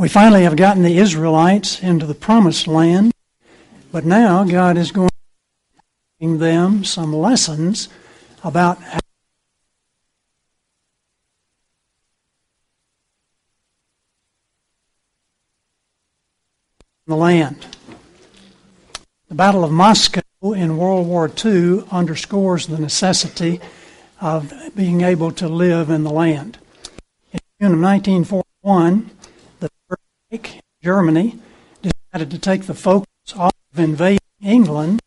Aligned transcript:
We 0.00 0.08
finally 0.08 0.44
have 0.44 0.56
gotten 0.56 0.82
the 0.82 0.96
Israelites 0.96 1.82
into 1.82 2.06
the 2.06 2.14
promised 2.14 2.66
land, 2.66 3.12
but 3.92 4.06
now 4.06 4.44
God 4.44 4.78
is 4.78 4.92
going 4.92 5.10
to 5.10 6.26
give 6.26 6.38
them 6.38 6.84
some 6.84 7.12
lessons 7.12 7.90
about 8.42 8.80
how 8.82 9.00
the 17.06 17.14
land. 17.14 17.66
The 19.28 19.34
Battle 19.34 19.64
of 19.64 19.70
Moscow 19.70 20.22
in 20.42 20.78
World 20.78 21.08
War 21.08 21.30
II 21.44 21.84
underscores 21.90 22.68
the 22.68 22.78
necessity 22.78 23.60
of 24.18 24.50
being 24.74 25.02
able 25.02 25.30
to 25.32 25.46
live 25.46 25.90
in 25.90 26.04
the 26.04 26.10
land. 26.10 26.56
In 27.34 27.40
June 27.60 27.74
of 27.74 27.80
1941, 27.82 28.40
the 29.02 29.04
Third 29.04 29.10
Reich, 29.10 29.19
Germany, 30.82 31.38
decided 31.82 32.30
to 32.30 32.38
take 32.38 32.62
the 32.62 32.74
focus 32.74 33.08
off 33.36 33.52
of 33.72 33.80
invading 33.80 34.20
England 34.40 35.00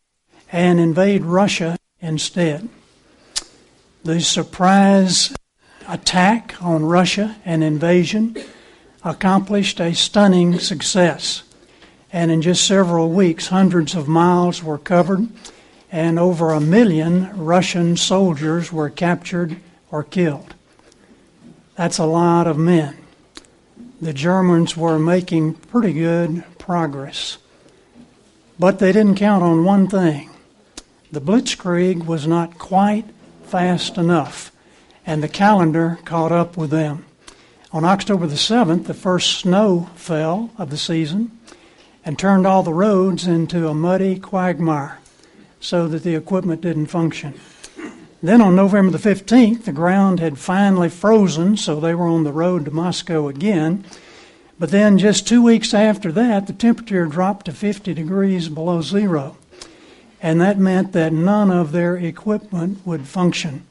and 0.51 0.79
invade 0.79 1.23
Russia 1.23 1.77
instead. 2.01 2.67
The 4.03 4.19
surprise 4.19 5.33
attack 5.87 6.61
on 6.61 6.83
Russia 6.83 7.37
and 7.45 7.63
invasion 7.63 8.35
accomplished 9.03 9.79
a 9.79 9.95
stunning 9.95 10.59
success. 10.59 11.43
And 12.11 12.29
in 12.29 12.41
just 12.41 12.67
several 12.67 13.09
weeks, 13.09 13.47
hundreds 13.47 13.95
of 13.95 14.09
miles 14.09 14.61
were 14.61 14.77
covered, 14.77 15.29
and 15.89 16.19
over 16.19 16.51
a 16.51 16.59
million 16.59 17.31
Russian 17.37 17.95
soldiers 17.95 18.73
were 18.73 18.89
captured 18.89 19.55
or 19.89 20.03
killed. 20.03 20.53
That's 21.75 21.97
a 21.97 22.05
lot 22.05 22.45
of 22.45 22.57
men. 22.57 23.02
The 24.03 24.11
Germans 24.11 24.75
were 24.75 24.99
making 24.99 25.53
pretty 25.53 25.93
good 25.93 26.43
progress. 26.59 27.37
But 28.59 28.79
they 28.79 28.91
didn't 28.91 29.15
count 29.15 29.45
on 29.45 29.63
one 29.63 29.87
thing 29.87 30.29
the 31.13 31.21
Blitzkrieg 31.21 32.05
was 32.05 32.27
not 32.27 32.59
quite 32.59 33.05
fast 33.45 33.97
enough, 33.97 34.51
and 35.05 35.23
the 35.23 35.29
calendar 35.29 35.99
caught 36.03 36.33
up 36.33 36.57
with 36.57 36.69
them. 36.69 37.05
On 37.71 37.85
October 37.85 38.27
the 38.27 38.35
7th, 38.35 38.87
the 38.87 38.93
first 38.93 39.37
snow 39.37 39.89
fell 39.95 40.51
of 40.57 40.69
the 40.69 40.75
season 40.75 41.31
and 42.03 42.19
turned 42.19 42.45
all 42.45 42.61
the 42.61 42.73
roads 42.73 43.25
into 43.25 43.69
a 43.69 43.73
muddy 43.73 44.19
quagmire 44.19 44.99
so 45.61 45.87
that 45.87 46.03
the 46.03 46.15
equipment 46.15 46.59
didn't 46.59 46.87
function. 46.87 47.39
Then 48.23 48.39
on 48.39 48.55
November 48.55 48.97
the 48.97 49.09
15th, 49.09 49.65
the 49.65 49.73
ground 49.73 50.21
had 50.21 50.37
finally 50.37 50.87
frozen, 50.87 51.57
so 51.57 51.81
they 51.81 51.93
were 51.93 52.07
on 52.07 52.23
the 52.23 52.31
road 52.31 52.63
to 52.63 52.71
Moscow 52.71 53.27
again. 53.27 53.83
But 54.57 54.71
then, 54.71 54.97
just 54.97 55.27
two 55.27 55.43
weeks 55.43 55.73
after 55.73 56.09
that, 56.13 56.47
the 56.47 56.53
temperature 56.53 57.05
dropped 57.05 57.47
to 57.47 57.51
50 57.51 57.93
degrees 57.93 58.47
below 58.47 58.81
zero. 58.81 59.35
And 60.21 60.39
that 60.39 60.57
meant 60.57 60.93
that 60.93 61.11
none 61.11 61.51
of 61.51 61.73
their 61.73 61.97
equipment 61.97 62.79
would 62.85 63.07
function. 63.07 63.65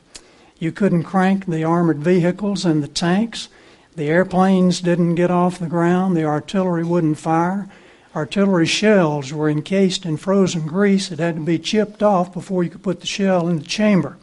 You 0.59 0.71
couldn't 0.71 1.05
crank 1.05 1.47
the 1.47 1.65
armored 1.65 2.01
vehicles 2.01 2.67
and 2.67 2.83
the 2.83 2.89
tanks. 2.89 3.49
The 3.97 4.11
airplanes 4.11 4.83
didn't 4.83 5.15
get 5.15 5.31
off 5.31 5.59
the 5.59 5.67
ground. 5.67 6.15
The 6.15 6.25
artillery 6.25 6.85
wouldn't 6.85 7.17
fire 7.17 7.71
artillery 8.15 8.67
shells 8.67 9.33
were 9.33 9.49
encased 9.49 10.05
in 10.05 10.17
frozen 10.17 10.67
grease. 10.67 11.11
It 11.11 11.19
had 11.19 11.37
to 11.37 11.41
be 11.41 11.59
chipped 11.59 12.03
off 12.03 12.33
before 12.33 12.63
you 12.63 12.71
could 12.71 12.83
put 12.83 13.01
the 13.01 13.07
shell 13.07 13.49
in 13.49 13.59
the 13.59 13.65
chamber. 13.65 14.17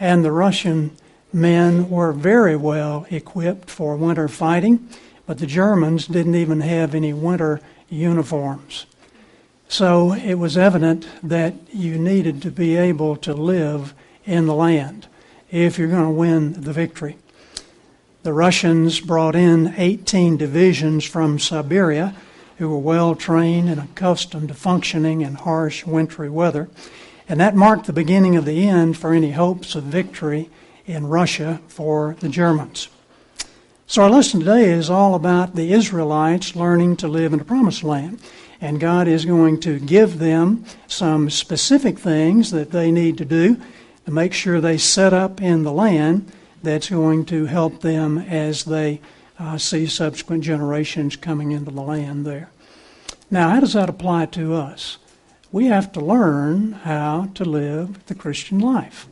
And 0.00 0.24
the 0.24 0.32
Russian 0.32 0.92
men 1.32 1.90
were 1.90 2.12
very 2.12 2.56
well 2.56 3.06
equipped 3.10 3.70
for 3.70 3.96
winter 3.96 4.28
fighting, 4.28 4.88
but 5.26 5.38
the 5.38 5.46
Germans 5.46 6.06
didn't 6.06 6.34
even 6.34 6.60
have 6.60 6.94
any 6.94 7.12
winter 7.12 7.60
uniforms. 7.88 8.86
So 9.68 10.14
it 10.14 10.34
was 10.34 10.56
evident 10.56 11.06
that 11.22 11.54
you 11.72 11.98
needed 11.98 12.40
to 12.42 12.50
be 12.50 12.76
able 12.76 13.16
to 13.16 13.34
live 13.34 13.92
in 14.24 14.46
the 14.46 14.54
land 14.54 15.06
if 15.50 15.78
you're 15.78 15.88
going 15.88 16.04
to 16.04 16.10
win 16.10 16.52
the 16.62 16.72
victory. 16.72 17.16
The 18.22 18.32
Russians 18.32 19.00
brought 19.00 19.36
in 19.36 19.74
18 19.76 20.36
divisions 20.36 21.04
from 21.04 21.38
Siberia 21.38 22.14
who 22.58 22.68
were 22.68 22.78
well 22.78 23.14
trained 23.14 23.68
and 23.68 23.80
accustomed 23.80 24.48
to 24.48 24.54
functioning 24.54 25.20
in 25.20 25.34
harsh 25.34 25.86
wintry 25.86 26.28
weather. 26.28 26.68
And 27.28 27.40
that 27.40 27.54
marked 27.54 27.86
the 27.86 27.92
beginning 27.92 28.36
of 28.36 28.46
the 28.46 28.66
end 28.66 28.96
for 28.96 29.12
any 29.12 29.32
hopes 29.32 29.74
of 29.74 29.84
victory 29.84 30.48
in 30.86 31.06
Russia 31.06 31.60
for 31.68 32.16
the 32.20 32.28
Germans. 32.28 32.88
So, 33.86 34.02
our 34.02 34.10
lesson 34.10 34.40
today 34.40 34.70
is 34.70 34.90
all 34.90 35.14
about 35.14 35.54
the 35.54 35.72
Israelites 35.72 36.56
learning 36.56 36.96
to 36.98 37.08
live 37.08 37.32
in 37.32 37.38
the 37.38 37.44
promised 37.44 37.84
land. 37.84 38.20
And 38.60 38.80
God 38.80 39.06
is 39.06 39.24
going 39.24 39.60
to 39.60 39.78
give 39.78 40.18
them 40.18 40.64
some 40.86 41.30
specific 41.30 41.98
things 41.98 42.50
that 42.50 42.70
they 42.70 42.90
need 42.90 43.18
to 43.18 43.24
do 43.24 43.60
to 44.04 44.10
make 44.10 44.32
sure 44.32 44.60
they 44.60 44.78
set 44.78 45.12
up 45.12 45.40
in 45.40 45.62
the 45.62 45.72
land 45.72 46.32
that's 46.62 46.90
going 46.90 47.24
to 47.26 47.46
help 47.46 47.82
them 47.82 48.18
as 48.18 48.64
they 48.64 49.00
uh, 49.38 49.56
see 49.58 49.86
subsequent 49.86 50.42
generations 50.42 51.14
coming 51.14 51.52
into 51.52 51.70
the 51.70 51.80
land 51.80 52.26
there. 52.26 52.50
Now, 53.30 53.50
how 53.50 53.60
does 53.60 53.74
that 53.74 53.88
apply 53.88 54.26
to 54.26 54.54
us? 54.54 54.98
We 55.50 55.66
have 55.66 55.92
to 55.92 56.00
learn 56.00 56.72
how 56.72 57.30
to 57.34 57.44
live 57.44 58.04
the 58.06 58.14
Christian 58.14 58.58
life. 58.58 59.06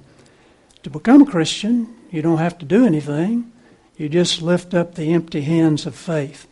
To 0.82 0.91
become 0.91 1.22
a 1.22 1.26
Christian, 1.26 1.94
you 2.10 2.20
don't 2.20 2.38
have 2.38 2.58
to 2.58 2.66
do 2.66 2.84
anything, 2.84 3.50
you 3.97 4.10
just 4.10 4.42
lift 4.42 4.74
up 4.74 4.94
the 4.94 5.12
empty 5.14 5.41
hands 5.41 5.86
of 5.86 5.94
faith. 5.94 6.47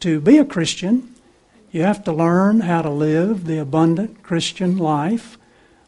To 0.00 0.20
be 0.20 0.38
a 0.38 0.44
Christian, 0.44 1.14
you 1.70 1.82
have 1.82 2.02
to 2.04 2.12
learn 2.12 2.60
how 2.60 2.82
to 2.82 2.90
live 2.90 3.46
the 3.46 3.58
abundant 3.58 4.22
Christian 4.24 4.76
life, 4.76 5.38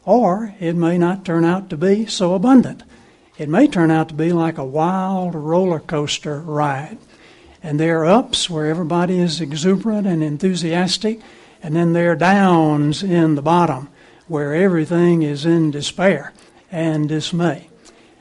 or 0.05 0.55
it 0.61 0.73
may 0.73 0.97
not 0.97 1.25
turn 1.25 1.43
out 1.43 1.69
to 1.69 1.77
be 1.77 2.05
so 2.05 2.33
abundant. 2.33 2.83
It 3.37 3.49
may 3.49 3.67
turn 3.67 3.91
out 3.91 4.07
to 4.09 4.13
be 4.13 4.31
like 4.31 4.57
a 4.57 4.63
wild 4.63 5.35
roller 5.35 5.81
coaster 5.81 6.39
ride. 6.39 6.97
And 7.61 7.79
there 7.79 7.99
are 8.01 8.05
ups 8.05 8.49
where 8.49 8.67
everybody 8.67 9.19
is 9.19 9.41
exuberant 9.41 10.07
and 10.07 10.23
enthusiastic, 10.23 11.19
and 11.65 11.75
then 11.75 11.93
there 11.93 12.11
are 12.11 12.15
downs 12.15 13.01
in 13.01 13.33
the 13.33 13.41
bottom 13.41 13.89
where 14.27 14.53
everything 14.53 15.23
is 15.23 15.47
in 15.47 15.71
despair 15.71 16.31
and 16.71 17.09
dismay. 17.09 17.67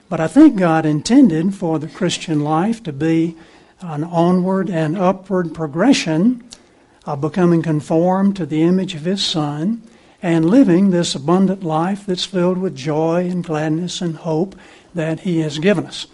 But 0.09 0.19
I 0.19 0.29
think 0.29 0.57
God 0.57 0.87
intended 0.87 1.55
for 1.55 1.79
the 1.79 1.87
Christian 1.87 2.41
life 2.41 2.83
to 2.85 2.93
be 2.93 3.37
an 3.83 4.03
onward 4.03 4.71
and 4.71 4.97
upward 4.97 5.53
progression 5.53 6.43
of 7.05 7.21
becoming 7.21 7.61
conformed 7.61 8.35
to 8.37 8.47
the 8.47 8.63
image 8.63 8.95
of 8.95 9.05
His 9.05 9.23
Son 9.23 9.83
and 10.23 10.47
living 10.47 10.89
this 10.89 11.15
abundant 11.15 11.63
life 11.63 12.07
that's 12.07 12.25
filled 12.25 12.57
with 12.57 12.75
joy 12.75 13.29
and 13.29 13.45
gladness 13.45 14.01
and 14.01 14.17
hope 14.17 14.57
that 14.95 15.21
He 15.21 15.41
has 15.41 15.59
given 15.59 15.85
us. 15.85 16.07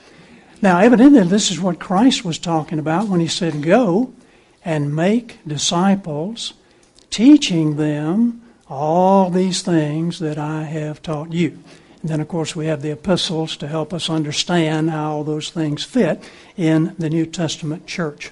Now, 0.60 0.80
evidently, 0.80 1.22
this 1.22 1.52
is 1.52 1.60
what 1.60 1.78
Christ 1.78 2.24
was 2.24 2.40
talking 2.40 2.80
about 2.80 3.06
when 3.06 3.20
he 3.20 3.28
said, 3.28 3.62
Go 3.62 4.12
and 4.64 4.96
make 4.96 5.38
disciples, 5.46 6.54
teaching 7.10 7.76
them 7.76 8.42
all 8.68 9.30
these 9.30 9.62
things 9.62 10.20
that 10.20 10.38
I 10.38 10.62
have 10.62 11.02
taught 11.02 11.32
you. 11.32 11.58
And 12.00 12.10
then, 12.10 12.20
of 12.20 12.28
course, 12.28 12.56
we 12.56 12.66
have 12.66 12.82
the 12.82 12.92
epistles 12.92 13.56
to 13.58 13.68
help 13.68 13.92
us 13.92 14.08
understand 14.08 14.90
how 14.90 15.12
all 15.12 15.24
those 15.24 15.50
things 15.50 15.84
fit 15.84 16.22
in 16.56 16.94
the 16.98 17.10
New 17.10 17.26
Testament 17.26 17.86
church. 17.86 18.30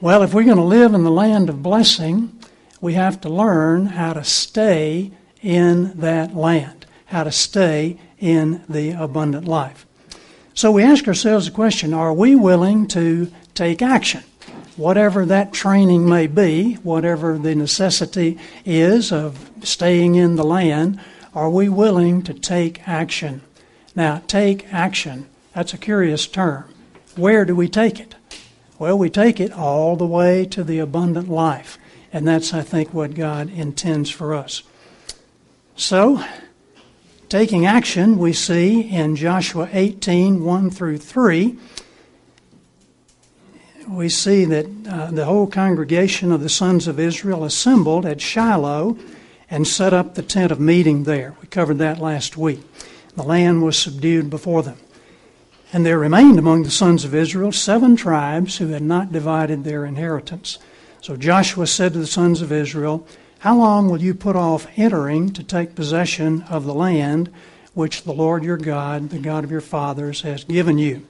Well, 0.00 0.22
if 0.22 0.32
we're 0.32 0.44
going 0.44 0.56
to 0.56 0.62
live 0.62 0.94
in 0.94 1.02
the 1.02 1.10
land 1.10 1.48
of 1.48 1.62
blessing, 1.62 2.38
we 2.80 2.94
have 2.94 3.20
to 3.22 3.28
learn 3.28 3.86
how 3.86 4.12
to 4.12 4.24
stay 4.24 5.10
in 5.42 5.98
that 5.98 6.34
land, 6.36 6.86
how 7.06 7.24
to 7.24 7.32
stay 7.32 7.98
in 8.18 8.62
the 8.68 8.90
abundant 8.92 9.48
life. 9.48 9.86
So 10.54 10.70
we 10.70 10.82
ask 10.82 11.08
ourselves 11.08 11.46
the 11.46 11.52
question 11.52 11.92
are 11.94 12.12
we 12.12 12.36
willing 12.36 12.86
to 12.88 13.30
take 13.54 13.82
action? 13.82 14.22
Whatever 14.76 15.26
that 15.26 15.52
training 15.52 16.08
may 16.08 16.26
be, 16.26 16.74
whatever 16.74 17.36
the 17.36 17.54
necessity 17.54 18.38
is 18.64 19.12
of 19.12 19.50
staying 19.62 20.14
in 20.14 20.36
the 20.36 20.44
land, 20.44 21.00
are 21.34 21.50
we 21.50 21.68
willing 21.68 22.22
to 22.22 22.34
take 22.34 22.86
action? 22.88 23.42
Now, 23.94 24.22
take 24.26 24.72
action, 24.72 25.26
that's 25.54 25.74
a 25.74 25.78
curious 25.78 26.26
term. 26.26 26.72
Where 27.16 27.44
do 27.44 27.54
we 27.54 27.68
take 27.68 28.00
it? 28.00 28.14
Well, 28.78 28.96
we 28.96 29.10
take 29.10 29.40
it 29.40 29.52
all 29.52 29.96
the 29.96 30.06
way 30.06 30.46
to 30.46 30.64
the 30.64 30.78
abundant 30.78 31.28
life. 31.28 31.78
And 32.12 32.26
that's, 32.26 32.54
I 32.54 32.62
think, 32.62 32.94
what 32.94 33.14
God 33.14 33.50
intends 33.50 34.10
for 34.10 34.34
us. 34.34 34.62
So, 35.76 36.24
Taking 37.30 37.64
action, 37.64 38.18
we 38.18 38.32
see 38.32 38.80
in 38.80 39.14
Joshua 39.14 39.68
18 39.72 40.42
1 40.42 40.70
through 40.70 40.98
3, 40.98 41.56
we 43.90 44.08
see 44.08 44.44
that 44.44 44.66
uh, 44.88 45.10
the 45.10 45.24
whole 45.24 45.46
congregation 45.46 46.30
of 46.30 46.40
the 46.40 46.48
sons 46.48 46.86
of 46.86 47.00
Israel 47.00 47.44
assembled 47.44 48.06
at 48.06 48.20
Shiloh 48.20 48.96
and 49.50 49.66
set 49.66 49.92
up 49.92 50.14
the 50.14 50.22
tent 50.22 50.52
of 50.52 50.60
meeting 50.60 51.04
there. 51.04 51.34
We 51.40 51.48
covered 51.48 51.78
that 51.78 51.98
last 51.98 52.36
week. 52.36 52.60
The 53.16 53.24
land 53.24 53.62
was 53.62 53.76
subdued 53.76 54.30
before 54.30 54.62
them. 54.62 54.78
And 55.72 55.84
there 55.84 55.98
remained 55.98 56.38
among 56.38 56.62
the 56.62 56.70
sons 56.70 57.04
of 57.04 57.14
Israel 57.14 57.52
seven 57.52 57.96
tribes 57.96 58.58
who 58.58 58.68
had 58.68 58.82
not 58.82 59.12
divided 59.12 59.64
their 59.64 59.84
inheritance. 59.84 60.58
So 61.00 61.16
Joshua 61.16 61.66
said 61.66 61.92
to 61.92 61.98
the 61.98 62.06
sons 62.06 62.42
of 62.42 62.52
Israel, 62.52 63.06
How 63.40 63.56
long 63.56 63.88
will 63.88 64.00
you 64.00 64.14
put 64.14 64.36
off 64.36 64.66
entering 64.76 65.32
to 65.32 65.42
take 65.42 65.74
possession 65.74 66.42
of 66.42 66.64
the 66.64 66.74
land 66.74 67.32
which 67.74 68.02
the 68.04 68.12
Lord 68.12 68.44
your 68.44 68.56
God, 68.56 69.10
the 69.10 69.18
God 69.18 69.42
of 69.44 69.50
your 69.50 69.60
fathers, 69.60 70.22
has 70.22 70.44
given 70.44 70.78
you? 70.78 71.06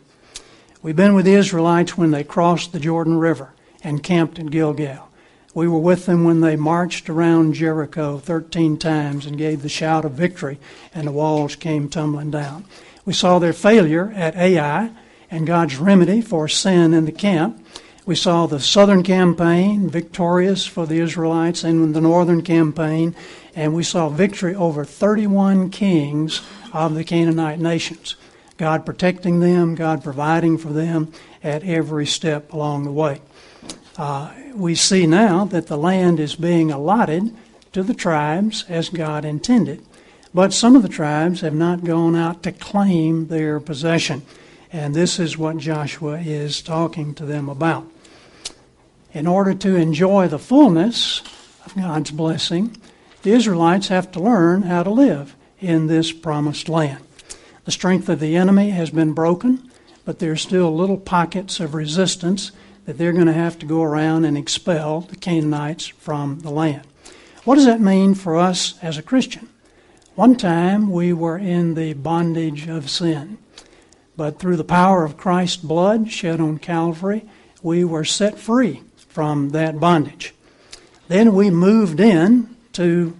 We've 0.82 0.96
been 0.96 1.12
with 1.12 1.26
the 1.26 1.34
Israelites 1.34 1.98
when 1.98 2.10
they 2.10 2.24
crossed 2.24 2.72
the 2.72 2.80
Jordan 2.80 3.18
River 3.18 3.52
and 3.84 4.02
camped 4.02 4.38
at 4.38 4.50
Gilgal. 4.50 5.10
We 5.52 5.68
were 5.68 5.78
with 5.78 6.06
them 6.06 6.24
when 6.24 6.40
they 6.40 6.56
marched 6.56 7.10
around 7.10 7.52
Jericho 7.52 8.16
13 8.16 8.78
times 8.78 9.26
and 9.26 9.36
gave 9.36 9.60
the 9.60 9.68
shout 9.68 10.06
of 10.06 10.12
victory, 10.12 10.58
and 10.94 11.06
the 11.06 11.12
walls 11.12 11.54
came 11.54 11.90
tumbling 11.90 12.30
down. 12.30 12.64
We 13.04 13.12
saw 13.12 13.38
their 13.38 13.52
failure 13.52 14.10
at 14.16 14.36
Ai 14.36 14.90
and 15.30 15.46
God's 15.46 15.76
remedy 15.76 16.22
for 16.22 16.48
sin 16.48 16.94
in 16.94 17.04
the 17.04 17.12
camp. 17.12 17.62
We 18.06 18.14
saw 18.14 18.46
the 18.46 18.58
southern 18.58 19.02
campaign 19.02 19.90
victorious 19.90 20.64
for 20.64 20.86
the 20.86 21.00
Israelites 21.00 21.62
and 21.62 21.94
the 21.94 22.00
northern 22.00 22.40
campaign, 22.40 23.14
and 23.54 23.74
we 23.74 23.82
saw 23.82 24.08
victory 24.08 24.54
over 24.54 24.86
31 24.86 25.68
kings 25.68 26.40
of 26.72 26.94
the 26.94 27.04
Canaanite 27.04 27.58
nations. 27.58 28.16
God 28.60 28.84
protecting 28.84 29.40
them, 29.40 29.74
God 29.74 30.04
providing 30.04 30.58
for 30.58 30.68
them 30.68 31.10
at 31.42 31.64
every 31.64 32.04
step 32.04 32.52
along 32.52 32.84
the 32.84 32.92
way. 32.92 33.22
Uh, 33.96 34.34
we 34.54 34.74
see 34.74 35.06
now 35.06 35.46
that 35.46 35.68
the 35.68 35.78
land 35.78 36.20
is 36.20 36.34
being 36.34 36.70
allotted 36.70 37.34
to 37.72 37.82
the 37.82 37.94
tribes 37.94 38.66
as 38.68 38.90
God 38.90 39.24
intended. 39.24 39.82
But 40.34 40.52
some 40.52 40.76
of 40.76 40.82
the 40.82 40.90
tribes 40.90 41.40
have 41.40 41.54
not 41.54 41.84
gone 41.84 42.14
out 42.14 42.42
to 42.42 42.52
claim 42.52 43.28
their 43.28 43.60
possession. 43.60 44.26
And 44.70 44.94
this 44.94 45.18
is 45.18 45.38
what 45.38 45.56
Joshua 45.56 46.18
is 46.18 46.60
talking 46.60 47.14
to 47.14 47.24
them 47.24 47.48
about. 47.48 47.90
In 49.14 49.26
order 49.26 49.54
to 49.54 49.74
enjoy 49.74 50.28
the 50.28 50.38
fullness 50.38 51.22
of 51.64 51.74
God's 51.74 52.10
blessing, 52.10 52.76
the 53.22 53.32
Israelites 53.32 53.88
have 53.88 54.12
to 54.12 54.20
learn 54.20 54.64
how 54.64 54.82
to 54.82 54.90
live 54.90 55.34
in 55.60 55.86
this 55.86 56.12
promised 56.12 56.68
land. 56.68 57.02
The 57.70 57.74
strength 57.74 58.08
of 58.08 58.18
the 58.18 58.34
enemy 58.34 58.70
has 58.70 58.90
been 58.90 59.12
broken, 59.12 59.70
but 60.04 60.18
there 60.18 60.32
are 60.32 60.36
still 60.36 60.74
little 60.74 60.96
pockets 60.96 61.60
of 61.60 61.72
resistance 61.72 62.50
that 62.84 62.98
they're 62.98 63.12
going 63.12 63.28
to 63.28 63.32
have 63.32 63.60
to 63.60 63.64
go 63.64 63.84
around 63.84 64.24
and 64.24 64.36
expel 64.36 65.02
the 65.02 65.14
Canaanites 65.14 65.86
from 65.86 66.40
the 66.40 66.50
land. 66.50 66.82
What 67.44 67.54
does 67.54 67.66
that 67.66 67.80
mean 67.80 68.16
for 68.16 68.36
us 68.36 68.74
as 68.82 68.98
a 68.98 69.04
Christian? 69.04 69.48
One 70.16 70.34
time 70.34 70.90
we 70.90 71.12
were 71.12 71.38
in 71.38 71.74
the 71.74 71.92
bondage 71.92 72.66
of 72.68 72.90
sin, 72.90 73.38
but 74.16 74.40
through 74.40 74.56
the 74.56 74.64
power 74.64 75.04
of 75.04 75.16
Christ's 75.16 75.58
blood 75.58 76.10
shed 76.10 76.40
on 76.40 76.58
Calvary, 76.58 77.24
we 77.62 77.84
were 77.84 78.04
set 78.04 78.36
free 78.36 78.82
from 78.96 79.50
that 79.50 79.78
bondage. 79.78 80.34
Then 81.06 81.36
we 81.36 81.50
moved 81.50 82.00
in 82.00 82.56
to 82.72 83.16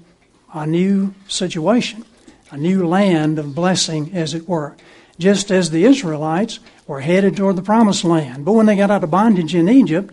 a 0.52 0.66
new 0.66 1.14
situation, 1.28 2.04
a 2.50 2.56
new 2.56 2.86
land 2.86 3.38
of 3.38 3.54
blessing, 3.54 4.10
as 4.12 4.34
it 4.34 4.48
were. 4.48 4.76
Just 5.18 5.50
as 5.50 5.70
the 5.70 5.84
Israelites 5.84 6.60
were 6.86 7.00
headed 7.00 7.36
toward 7.36 7.56
the 7.56 7.62
promised 7.62 8.04
land. 8.04 8.44
But 8.44 8.52
when 8.52 8.66
they 8.66 8.76
got 8.76 8.90
out 8.90 9.04
of 9.04 9.10
bondage 9.10 9.54
in 9.54 9.68
Egypt, 9.68 10.12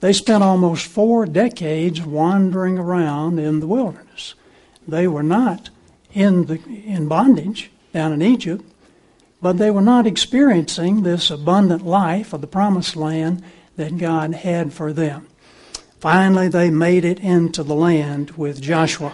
they 0.00 0.12
spent 0.12 0.42
almost 0.42 0.86
four 0.86 1.26
decades 1.26 2.00
wandering 2.00 2.78
around 2.78 3.38
in 3.38 3.60
the 3.60 3.66
wilderness. 3.66 4.34
They 4.88 5.06
were 5.06 5.22
not 5.22 5.70
in, 6.12 6.46
the, 6.46 6.60
in 6.86 7.06
bondage 7.06 7.70
down 7.92 8.12
in 8.12 8.22
Egypt, 8.22 8.64
but 9.42 9.58
they 9.58 9.70
were 9.70 9.80
not 9.80 10.06
experiencing 10.06 11.02
this 11.02 11.30
abundant 11.30 11.84
life 11.84 12.32
of 12.32 12.40
the 12.40 12.46
promised 12.46 12.96
land 12.96 13.42
that 13.76 13.98
God 13.98 14.34
had 14.34 14.72
for 14.72 14.92
them. 14.92 15.26
Finally, 15.98 16.48
they 16.48 16.70
made 16.70 17.04
it 17.04 17.20
into 17.20 17.62
the 17.62 17.74
land 17.74 18.30
with 18.32 18.60
Joshua. 18.60 19.12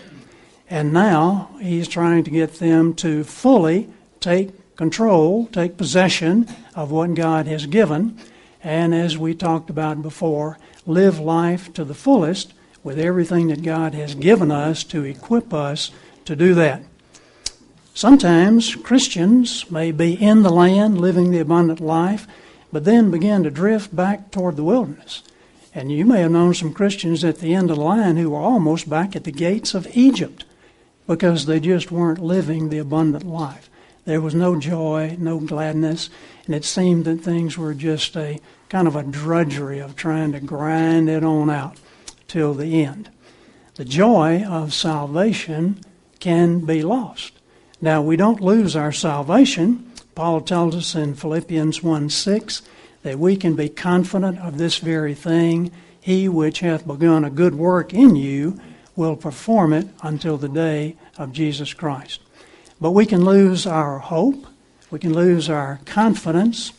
And 0.69 0.93
now 0.93 1.51
he's 1.61 1.87
trying 1.87 2.25
to 2.25 2.31
get 2.31 2.55
them 2.55 2.95
to 2.95 3.23
fully 3.23 3.89
take 4.21 4.77
control, 4.77 5.47
take 5.47 5.77
possession 5.77 6.49
of 6.75 6.91
what 6.91 7.15
God 7.15 7.47
has 7.47 7.67
given. 7.67 8.19
And 8.63 8.95
as 8.95 9.17
we 9.17 9.35
talked 9.35 9.71
about 9.71 10.03
before, 10.03 10.59
live 10.85 11.21
life 11.21 11.73
to 11.75 11.85
the 11.85 11.95
fullest 11.95 12.53
with 12.83 12.99
everything 12.99 13.49
that 13.49 13.63
God 13.63 13.95
has 13.95 14.15
given 14.15 14.51
us 14.51 14.83
to 14.85 15.05
equip 15.05 15.55
us 15.55 15.91
to 16.25 16.35
do 16.35 16.55
that. 16.55 16.83
Sometimes 17.95 18.75
Christians 18.75 19.71
may 19.71 19.91
be 19.91 20.15
in 20.15 20.43
the 20.43 20.51
land 20.51 21.01
living 21.01 21.31
the 21.31 21.39
abundant 21.39 21.81
life, 21.81 22.27
but 22.73 22.85
then 22.85 23.11
begin 23.11 23.43
to 23.45 23.51
drift 23.51 23.95
back 23.95 24.31
toward 24.31 24.57
the 24.57 24.65
wilderness. 24.65 25.23
And 25.73 25.91
you 25.93 26.05
may 26.05 26.21
have 26.21 26.31
known 26.31 26.55
some 26.55 26.75
Christians 26.75 27.25
at 27.25 27.39
the 27.39 27.55
end 27.55 27.71
of 27.71 27.77
the 27.77 27.83
line 27.83 28.17
who 28.17 28.31
were 28.31 28.39
almost 28.39 28.91
back 28.91 29.15
at 29.15 29.25
the 29.25 29.33
gates 29.33 29.75
of 29.75 29.97
Egypt 29.97 30.45
because 31.07 31.47
they 31.47 31.61
just 31.61 31.91
weren't 31.91 32.23
living 32.23 32.69
the 32.69 32.79
abundant 32.79 33.27
life. 33.27 33.71
There 34.05 34.21
was 34.21 34.35
no 34.35 34.59
joy, 34.59 35.17
no 35.19 35.41
gladness, 35.41 36.11
and 36.47 36.55
it 36.55 36.65
seemed 36.65 37.05
that 37.05 37.21
things 37.21 37.59
were 37.59 37.75
just 37.75 38.17
a 38.17 38.41
kind 38.69 38.87
of 38.87 38.97
a 38.97 39.03
drudgery 39.03 39.79
of 39.81 39.97
trying 39.97 40.33
to 40.33 40.41
grind 40.41 41.09
it 41.09 41.25
on 41.25 41.51
out 41.51 41.79
till 42.29 42.55
the 42.55 42.85
end. 42.85 43.11
The 43.75 43.85
joy 43.85 44.45
of 44.45 44.73
salvation 44.73 45.81
can 46.21 46.61
be 46.61 46.83
lost. 46.83 47.33
Now, 47.81 48.01
we 48.01 48.17
don't 48.17 48.41
lose 48.41 48.75
our 48.75 48.93
salvation. 48.93 49.93
Paul 50.15 50.41
tells 50.41 50.75
us 50.75 50.95
in 50.95 51.15
Philippians 51.15 51.83
1 51.83 52.09
6 52.09 52.63
that 53.03 53.19
we 53.19 53.37
can 53.37 53.55
be 53.55 53.69
confident 53.69 54.39
of 54.39 54.57
this 54.57 54.79
very 54.79 55.15
thing. 55.15 55.71
He 56.01 56.29
which 56.29 56.61
hath 56.61 56.87
begun 56.87 57.25
a 57.25 57.31
good 57.31 57.55
work 57.55 57.93
in 57.93 58.17
you 58.17 58.59
will 58.97 59.17
perform 59.17 59.73
it 59.73 59.87
until 60.03 60.37
the 60.37 60.49
day 60.49 60.97
of 61.19 61.33
Jesus 61.33 61.73
Christ. 61.75 62.21
But 62.81 62.91
we 62.91 63.07
can 63.07 63.25
lose 63.25 63.67
our 63.67 63.99
hope, 63.99 64.47
we 64.91 64.99
can 64.99 65.15
lose 65.15 65.49
our 65.49 65.81
confidence, 65.85 66.73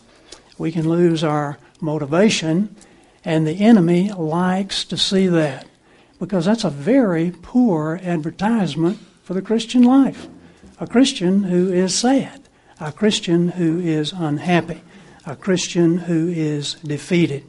we 0.58 0.72
can 0.72 0.90
lose 0.90 1.24
our 1.24 1.58
motivation, 1.80 2.76
and 3.24 3.46
the 3.46 3.60
enemy 3.60 4.12
likes 4.12 4.84
to 4.86 4.98
see 4.98 5.28
that 5.28 5.68
because 6.20 6.46
that's 6.46 6.64
a 6.64 6.70
very 6.70 7.32
poor 7.42 8.00
advertisement 8.04 9.00
for 9.24 9.34
the 9.34 9.42
Christian 9.42 9.84
life. 9.84 10.28
A 10.80 10.88
Christian 10.88 11.44
who 11.44 11.72
is 11.72 11.94
sad, 11.94 12.42
a 12.80 12.92
Christian 12.92 13.50
who 13.50 13.80
is 13.80 14.14
unhappy, 14.14 14.82
a 15.26 15.36
Christian 15.36 15.98
who 15.98 16.28
is 16.30 16.76
defeated. 16.76 17.44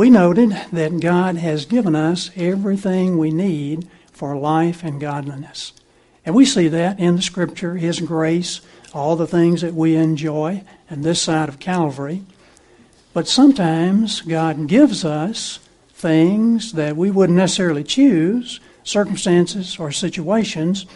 We 0.00 0.08
noted 0.08 0.56
that 0.72 0.98
God 0.98 1.36
has 1.36 1.66
given 1.66 1.94
us 1.94 2.30
everything 2.34 3.18
we 3.18 3.30
need 3.30 3.86
for 4.10 4.34
life 4.34 4.82
and 4.82 4.98
godliness. 4.98 5.74
And 6.24 6.34
we 6.34 6.46
see 6.46 6.68
that 6.68 6.98
in 6.98 7.16
the 7.16 7.20
Scripture, 7.20 7.76
His 7.76 8.00
grace, 8.00 8.62
all 8.94 9.14
the 9.14 9.26
things 9.26 9.60
that 9.60 9.74
we 9.74 9.96
enjoy, 9.96 10.64
and 10.88 11.04
this 11.04 11.20
side 11.20 11.50
of 11.50 11.58
Calvary. 11.58 12.22
But 13.12 13.28
sometimes 13.28 14.22
God 14.22 14.68
gives 14.68 15.04
us 15.04 15.58
things 15.90 16.72
that 16.72 16.96
we 16.96 17.10
wouldn't 17.10 17.36
necessarily 17.36 17.84
choose, 17.84 18.58
circumstances 18.82 19.78
or 19.78 19.92
situations, 19.92 20.86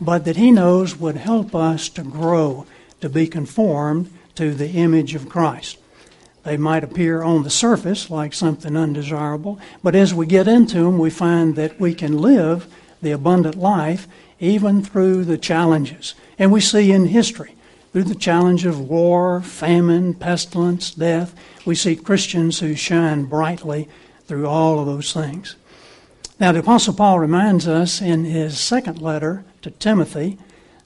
but 0.00 0.24
that 0.24 0.38
He 0.38 0.50
knows 0.50 0.96
would 0.96 1.16
help 1.16 1.54
us 1.54 1.90
to 1.90 2.02
grow, 2.02 2.64
to 3.02 3.10
be 3.10 3.26
conformed 3.26 4.10
to 4.36 4.54
the 4.54 4.70
image 4.70 5.14
of 5.14 5.28
Christ. 5.28 5.76
They 6.44 6.56
might 6.58 6.84
appear 6.84 7.22
on 7.22 7.42
the 7.42 7.50
surface 7.50 8.10
like 8.10 8.34
something 8.34 8.76
undesirable, 8.76 9.58
but 9.82 9.94
as 9.94 10.12
we 10.12 10.26
get 10.26 10.46
into 10.46 10.84
them, 10.84 10.98
we 10.98 11.10
find 11.10 11.56
that 11.56 11.80
we 11.80 11.94
can 11.94 12.18
live 12.18 12.66
the 13.00 13.12
abundant 13.12 13.56
life 13.56 14.06
even 14.40 14.82
through 14.82 15.24
the 15.24 15.38
challenges. 15.38 16.14
And 16.38 16.52
we 16.52 16.60
see 16.60 16.92
in 16.92 17.06
history, 17.06 17.54
through 17.92 18.04
the 18.04 18.14
challenge 18.14 18.66
of 18.66 18.88
war, 18.90 19.40
famine, 19.40 20.14
pestilence, 20.14 20.90
death, 20.90 21.34
we 21.64 21.74
see 21.74 21.96
Christians 21.96 22.60
who 22.60 22.74
shine 22.74 23.24
brightly 23.24 23.88
through 24.26 24.46
all 24.46 24.80
of 24.80 24.86
those 24.86 25.12
things. 25.12 25.56
Now, 26.40 26.52
the 26.52 26.58
Apostle 26.58 26.94
Paul 26.94 27.20
reminds 27.20 27.68
us 27.68 28.02
in 28.02 28.24
his 28.24 28.58
second 28.58 29.00
letter 29.00 29.44
to 29.62 29.70
Timothy, 29.70 30.38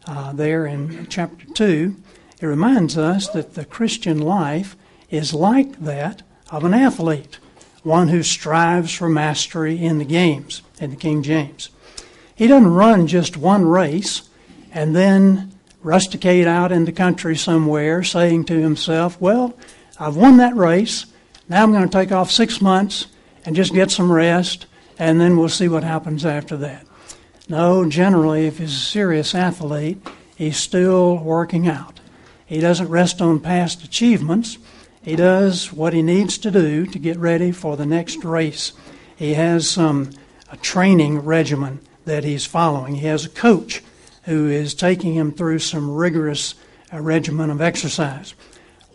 uh, 0.06 0.32
there 0.32 0.66
in 0.66 1.06
chapter 1.08 1.46
2, 1.46 1.96
he 2.40 2.46
reminds 2.46 2.96
us 2.96 3.28
that 3.28 3.54
the 3.54 3.64
Christian 3.64 4.20
life 4.20 4.76
is 5.10 5.34
like 5.34 5.80
that 5.80 6.22
of 6.50 6.64
an 6.64 6.74
athlete, 6.74 7.38
one 7.82 8.08
who 8.08 8.22
strives 8.22 8.92
for 8.92 9.08
mastery 9.08 9.82
in 9.82 9.98
the 9.98 10.04
games, 10.04 10.62
in 10.80 10.90
the 10.90 10.96
King 10.96 11.22
James. 11.22 11.70
He 12.34 12.46
doesn't 12.46 12.72
run 12.72 13.06
just 13.06 13.36
one 13.36 13.66
race 13.66 14.28
and 14.72 14.94
then 14.94 15.52
rusticate 15.82 16.46
out 16.46 16.72
in 16.72 16.84
the 16.84 16.92
country 16.92 17.36
somewhere 17.36 18.02
saying 18.02 18.44
to 18.44 18.60
himself, 18.60 19.20
Well, 19.20 19.58
I've 19.98 20.16
won 20.16 20.36
that 20.36 20.56
race. 20.56 21.06
Now 21.48 21.62
I'm 21.62 21.72
going 21.72 21.88
to 21.88 21.98
take 21.98 22.12
off 22.12 22.30
six 22.30 22.60
months 22.60 23.06
and 23.44 23.56
just 23.56 23.72
get 23.72 23.90
some 23.90 24.12
rest, 24.12 24.66
and 24.98 25.20
then 25.20 25.36
we'll 25.36 25.48
see 25.48 25.68
what 25.68 25.84
happens 25.84 26.26
after 26.26 26.56
that. 26.58 26.86
No, 27.48 27.88
generally, 27.88 28.46
if 28.46 28.58
he's 28.58 28.74
a 28.74 28.78
serious 28.78 29.34
athlete, 29.34 29.98
he's 30.36 30.58
still 30.58 31.16
working 31.16 31.66
out. 31.66 32.00
He 32.44 32.60
doesn't 32.60 32.88
rest 32.88 33.22
on 33.22 33.40
past 33.40 33.82
achievements. 33.82 34.58
He 35.02 35.16
does 35.16 35.72
what 35.72 35.92
he 35.92 36.02
needs 36.02 36.38
to 36.38 36.50
do 36.50 36.86
to 36.86 36.98
get 36.98 37.18
ready 37.18 37.52
for 37.52 37.76
the 37.76 37.86
next 37.86 38.24
race. 38.24 38.72
He 39.16 39.34
has 39.34 39.68
some 39.68 40.10
a 40.50 40.56
training 40.56 41.20
regimen 41.20 41.80
that 42.04 42.24
he's 42.24 42.46
following. 42.46 42.96
He 42.96 43.06
has 43.06 43.24
a 43.24 43.30
coach 43.30 43.82
who 44.24 44.48
is 44.48 44.74
taking 44.74 45.14
him 45.14 45.32
through 45.32 45.58
some 45.58 45.90
rigorous 45.90 46.54
uh, 46.92 47.00
regimen 47.00 47.50
of 47.50 47.60
exercise. 47.60 48.34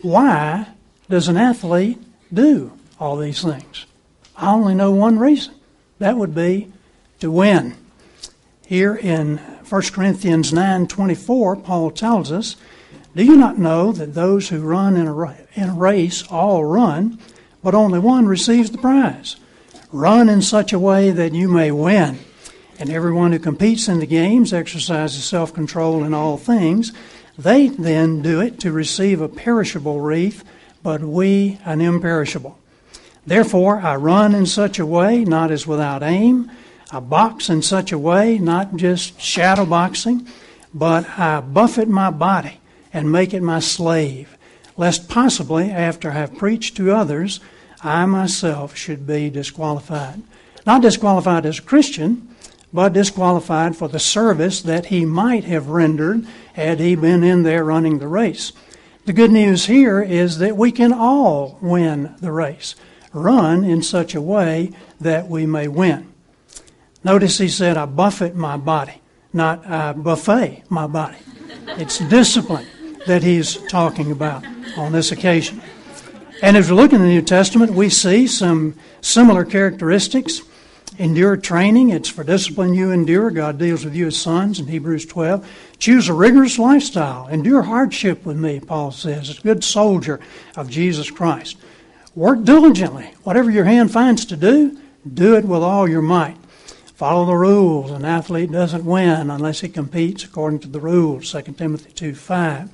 Why 0.01 0.67
does 1.09 1.27
an 1.27 1.37
athlete 1.37 1.99
do 2.33 2.71
all 2.99 3.17
these 3.17 3.41
things? 3.41 3.85
I 4.35 4.51
only 4.51 4.75
know 4.75 4.91
one 4.91 5.19
reason. 5.19 5.53
That 5.99 6.17
would 6.17 6.33
be 6.33 6.71
to 7.19 7.31
win. 7.31 7.75
Here 8.65 8.95
in 8.95 9.37
1 9.37 9.81
Corinthians 9.93 10.51
9:24, 10.51 11.63
Paul 11.63 11.91
tells 11.91 12.31
us, 12.31 12.55
"Do 13.15 13.23
you 13.23 13.35
not 13.35 13.59
know 13.59 13.91
that 13.91 14.15
those 14.15 14.49
who 14.49 14.59
run 14.59 14.95
in 14.95 15.07
a, 15.07 15.37
in 15.53 15.69
a 15.69 15.73
race 15.73 16.23
all 16.31 16.65
run, 16.65 17.19
but 17.61 17.75
only 17.75 17.99
one 17.99 18.25
receives 18.25 18.71
the 18.71 18.79
prize? 18.79 19.35
Run 19.91 20.29
in 20.29 20.41
such 20.41 20.73
a 20.73 20.79
way 20.79 21.11
that 21.11 21.33
you 21.33 21.47
may 21.47 21.69
win." 21.69 22.17
And 22.79 22.89
everyone 22.89 23.31
who 23.31 23.37
competes 23.37 23.87
in 23.87 23.99
the 23.99 24.07
games 24.07 24.51
exercises 24.51 25.23
self 25.23 25.53
control 25.53 26.03
in 26.03 26.13
all 26.13 26.37
things. 26.37 26.91
They 27.37 27.67
then 27.67 28.23
do 28.23 28.41
it 28.41 28.59
to 28.61 28.71
receive 28.71 29.21
a 29.21 29.29
perishable 29.29 30.01
wreath, 30.01 30.43
but 30.81 31.01
we 31.01 31.59
an 31.65 31.81
imperishable. 31.81 32.57
Therefore, 33.27 33.79
I 33.79 33.95
run 33.95 34.33
in 34.33 34.47
such 34.47 34.79
a 34.79 34.87
way, 34.87 35.23
not 35.23 35.51
as 35.51 35.67
without 35.67 36.01
aim. 36.01 36.49
I 36.91 36.99
box 36.99 37.47
in 37.47 37.61
such 37.61 37.91
a 37.91 37.97
way, 37.97 38.39
not 38.39 38.75
just 38.75 39.21
shadow 39.21 39.65
boxing, 39.65 40.27
but 40.73 41.07
I 41.17 41.39
buffet 41.41 41.87
my 41.87 42.09
body 42.09 42.59
and 42.93 43.11
make 43.11 43.33
it 43.33 43.41
my 43.41 43.59
slave, 43.59 44.37
lest 44.77 45.09
possibly, 45.09 45.71
after 45.71 46.11
I 46.11 46.13
have 46.13 46.37
preached 46.37 46.77
to 46.77 46.95
others, 46.95 47.39
I 47.81 48.05
myself 48.05 48.77
should 48.77 49.05
be 49.05 49.29
disqualified. 49.29 50.21
Not 50.65 50.83
disqualified 50.83 51.45
as 51.45 51.59
a 51.59 51.63
Christian, 51.63 52.29
but 52.71 52.93
disqualified 52.93 53.75
for 53.75 53.87
the 53.87 53.99
service 53.99 54.61
that 54.61 54.87
he 54.87 55.05
might 55.05 55.43
have 55.43 55.69
rendered 55.69 56.25
had 56.53 56.79
he 56.79 56.95
been 56.95 57.23
in 57.23 57.43
there 57.43 57.63
running 57.63 57.99
the 57.99 58.07
race. 58.07 58.53
The 59.05 59.13
good 59.13 59.31
news 59.31 59.65
here 59.65 60.01
is 60.01 60.37
that 60.37 60.55
we 60.55 60.71
can 60.71 60.93
all 60.93 61.57
win 61.61 62.15
the 62.21 62.31
race. 62.31 62.75
Run 63.11 63.63
in 63.63 63.83
such 63.83 64.15
a 64.15 64.21
way 64.21 64.71
that 65.01 65.27
we 65.27 65.45
may 65.45 65.67
win. 65.67 66.13
Notice 67.03 67.37
he 67.37 67.49
said, 67.49 67.75
I 67.75 67.85
buffet 67.85 68.33
my 68.33 68.55
body, 68.55 69.01
not 69.33 69.67
I 69.67 69.91
buffet 69.91 70.63
my 70.69 70.87
body. 70.87 71.17
It's 71.77 71.99
discipline 71.99 72.65
that 73.07 73.23
he's 73.23 73.55
talking 73.67 74.11
about 74.11 74.45
on 74.77 74.91
this 74.91 75.11
occasion. 75.11 75.61
And 76.41 76.57
as 76.57 76.69
we 76.69 76.75
look 76.75 76.93
in 76.93 77.01
the 77.01 77.07
New 77.07 77.21
Testament, 77.21 77.73
we 77.73 77.89
see 77.89 78.27
some 78.27 78.75
similar 79.01 79.45
characteristics 79.45 80.41
Endure 80.99 81.37
training. 81.37 81.89
It's 81.89 82.09
for 82.09 82.23
discipline 82.23 82.75
you 82.75 82.91
endure. 82.91 83.31
God 83.31 83.57
deals 83.57 83.83
with 83.83 83.95
you 83.95 84.07
as 84.07 84.17
sons 84.17 84.59
in 84.59 84.67
Hebrews 84.67 85.07
12. 85.07 85.47
Choose 85.79 86.07
a 86.07 86.13
rigorous 86.13 86.59
lifestyle. 86.59 87.27
Endure 87.27 87.63
hardship 87.63 88.23
with 88.23 88.37
me, 88.37 88.59
Paul 88.59 88.91
says. 88.91 89.35
A 89.35 89.41
good 89.41 89.63
soldier 89.63 90.19
of 90.55 90.69
Jesus 90.69 91.09
Christ. 91.09 91.57
Work 92.13 92.43
diligently. 92.43 93.11
Whatever 93.23 93.49
your 93.49 93.65
hand 93.65 93.91
finds 93.91 94.23
to 94.25 94.37
do, 94.37 94.77
do 95.11 95.35
it 95.35 95.45
with 95.45 95.63
all 95.63 95.89
your 95.89 96.03
might. 96.03 96.37
Follow 97.03 97.25
the 97.25 97.35
rules. 97.35 97.91
An 97.91 98.05
athlete 98.05 98.49
doesn't 98.49 98.85
win 98.85 99.29
unless 99.29 99.59
he 99.59 99.67
competes 99.67 100.23
according 100.23 100.59
to 100.59 100.69
the 100.69 100.79
rules. 100.79 101.29
2 101.29 101.41
Timothy 101.51 101.91
2 101.91 102.15
5. 102.15 102.69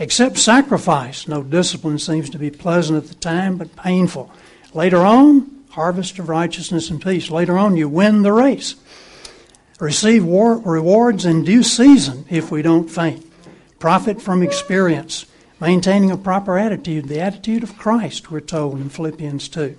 Accept 0.00 0.36
sacrifice. 0.36 1.28
No 1.28 1.44
discipline 1.44 2.00
seems 2.00 2.28
to 2.30 2.40
be 2.40 2.50
pleasant 2.50 3.00
at 3.00 3.08
the 3.08 3.14
time, 3.14 3.56
but 3.56 3.76
painful. 3.76 4.32
Later 4.74 5.06
on, 5.06 5.62
harvest 5.70 6.18
of 6.18 6.28
righteousness 6.28 6.90
and 6.90 7.00
peace. 7.00 7.30
Later 7.30 7.56
on, 7.56 7.76
you 7.76 7.88
win 7.88 8.22
the 8.22 8.32
race. 8.32 8.74
Receive 9.78 10.24
war- 10.24 10.58
rewards 10.58 11.24
in 11.24 11.44
due 11.44 11.62
season 11.62 12.24
if 12.28 12.50
we 12.50 12.62
don't 12.62 12.90
faint. 12.90 13.24
Profit 13.78 14.20
from 14.20 14.42
experience. 14.42 15.24
Maintaining 15.60 16.10
a 16.10 16.16
proper 16.16 16.58
attitude, 16.58 17.06
the 17.06 17.20
attitude 17.20 17.62
of 17.62 17.78
Christ, 17.78 18.28
we're 18.28 18.40
told 18.40 18.80
in 18.80 18.88
Philippians 18.88 19.48
2. 19.48 19.76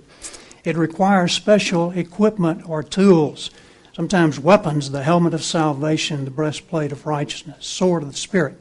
It 0.64 0.78
requires 0.78 1.34
special 1.34 1.90
equipment 1.90 2.66
or 2.66 2.82
tools, 2.82 3.50
sometimes 3.92 4.38
weapons, 4.38 4.90
the 4.90 5.02
helmet 5.02 5.34
of 5.34 5.42
salvation, 5.42 6.24
the 6.24 6.30
breastplate 6.30 6.92
of 6.92 7.06
righteousness, 7.06 7.66
sword 7.66 8.02
of 8.02 8.10
the 8.10 8.16
Spirit. 8.16 8.58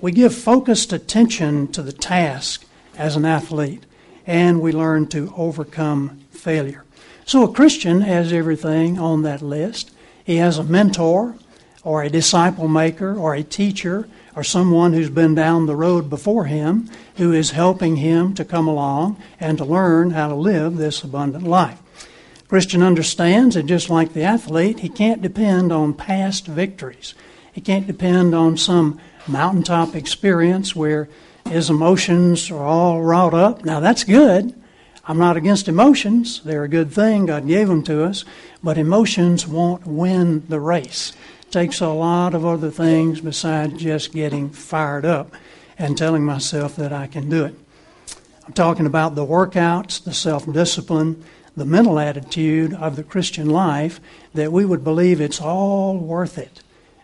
We 0.00 0.12
give 0.12 0.34
focused 0.34 0.92
attention 0.92 1.68
to 1.72 1.82
the 1.82 1.92
task 1.92 2.66
as 2.96 3.16
an 3.16 3.24
athlete, 3.24 3.84
and 4.26 4.60
we 4.60 4.72
learn 4.72 5.06
to 5.08 5.32
overcome 5.36 6.20
failure. 6.30 6.84
So 7.24 7.44
a 7.44 7.52
Christian 7.52 8.02
has 8.02 8.32
everything 8.32 8.98
on 8.98 9.22
that 9.22 9.42
list. 9.42 9.90
He 10.24 10.36
has 10.36 10.58
a 10.58 10.64
mentor, 10.64 11.36
or 11.82 12.02
a 12.02 12.10
disciple 12.10 12.68
maker, 12.68 13.14
or 13.16 13.34
a 13.34 13.42
teacher, 13.42 14.08
or 14.34 14.42
someone 14.42 14.92
who's 14.92 15.10
been 15.10 15.34
down 15.34 15.66
the 15.66 15.76
road 15.76 16.10
before 16.10 16.46
him 16.46 16.90
who 17.16 17.32
is 17.32 17.52
helping 17.52 17.96
him 17.96 18.34
to 18.34 18.44
come 18.44 18.66
along 18.66 19.16
and 19.38 19.58
to 19.58 19.64
learn 19.64 20.10
how 20.10 20.28
to 20.28 20.34
live 20.34 20.76
this 20.76 21.02
abundant 21.02 21.44
life. 21.44 21.80
Christian 22.48 22.82
understands 22.82 23.54
that 23.54 23.66
just 23.66 23.90
like 23.90 24.12
the 24.12 24.22
athlete, 24.22 24.80
he 24.80 24.88
can't 24.88 25.22
depend 25.22 25.72
on 25.72 25.94
past 25.94 26.46
victories. 26.46 27.14
He 27.52 27.60
can't 27.60 27.86
depend 27.86 28.34
on 28.34 28.56
some 28.56 29.00
mountaintop 29.26 29.94
experience 29.94 30.76
where 30.76 31.08
his 31.48 31.70
emotions 31.70 32.50
are 32.50 32.64
all 32.64 33.02
wrought 33.02 33.34
up. 33.34 33.64
Now 33.64 33.80
that's 33.80 34.04
good, 34.04 34.54
I'm 35.06 35.18
not 35.18 35.36
against 35.36 35.68
emotions. 35.68 36.40
They're 36.44 36.64
a 36.64 36.68
good 36.68 36.90
thing. 36.90 37.26
God 37.26 37.46
gave 37.46 37.68
them 37.68 37.82
to 37.84 38.04
us. 38.04 38.24
But 38.62 38.78
emotions 38.78 39.46
won't 39.46 39.86
win 39.86 40.46
the 40.48 40.60
race. 40.60 41.12
It 41.42 41.52
takes 41.52 41.80
a 41.80 41.88
lot 41.88 42.34
of 42.34 42.46
other 42.46 42.70
things 42.70 43.20
besides 43.20 43.82
just 43.82 44.12
getting 44.12 44.48
fired 44.48 45.04
up 45.04 45.34
and 45.78 45.98
telling 45.98 46.24
myself 46.24 46.76
that 46.76 46.92
I 46.92 47.06
can 47.06 47.28
do 47.28 47.44
it. 47.44 47.54
I'm 48.46 48.54
talking 48.54 48.86
about 48.86 49.14
the 49.14 49.26
workouts, 49.26 50.02
the 50.02 50.14
self 50.14 50.50
discipline, 50.50 51.22
the 51.56 51.64
mental 51.64 51.98
attitude 51.98 52.74
of 52.74 52.96
the 52.96 53.04
Christian 53.04 53.48
life 53.48 54.00
that 54.32 54.52
we 54.52 54.64
would 54.64 54.82
believe 54.82 55.20
it's 55.20 55.40
all 55.40 55.96
worth 55.96 56.38
it 56.38 56.62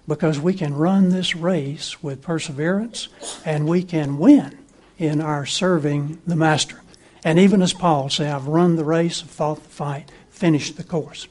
because 0.09 0.40
we 0.40 0.54
can 0.54 0.75
run 0.75 1.11
this 1.11 1.37
race 1.37 2.02
with 2.02 2.23
perseverance 2.23 3.09
and 3.45 3.69
we 3.69 3.83
can 3.83 4.19
win 4.19 4.59
in 4.99 5.21
our 5.21 5.47
serving 5.47 6.21
the 6.26 6.37
Master. 6.37 6.80
And 7.25 7.38
even 7.38 7.62
as 7.62 7.73
Paul 7.73 8.09
said, 8.09 8.33
I've 8.33 8.49
run 8.49 8.76
the 8.76 8.85
race, 8.85 9.21
fought 9.21 9.62
the 9.62 9.69
fight, 9.69 10.11
finished 10.30 10.76
the 10.76 10.85
course. 10.85 11.28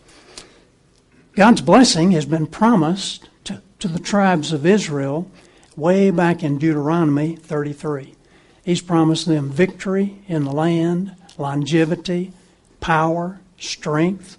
God's 1.34 1.62
blessing 1.62 2.12
has 2.12 2.26
been 2.26 2.48
promised 2.48 3.30
to, 3.46 3.62
to 3.80 3.88
the 3.88 4.00
tribes 4.00 4.54
of 4.54 4.66
Israel 4.66 5.30
way 5.76 6.12
back 6.12 6.44
in 6.44 6.58
Deuteronomy 6.58 7.36
33. 7.36 8.16
He's 8.64 8.82
promised 8.82 9.26
them 9.26 9.50
victory 9.50 10.20
in 10.28 10.44
the 10.44 10.52
land, 10.52 11.16
longevity, 11.38 12.34
power, 12.80 13.40
strength, 13.58 14.38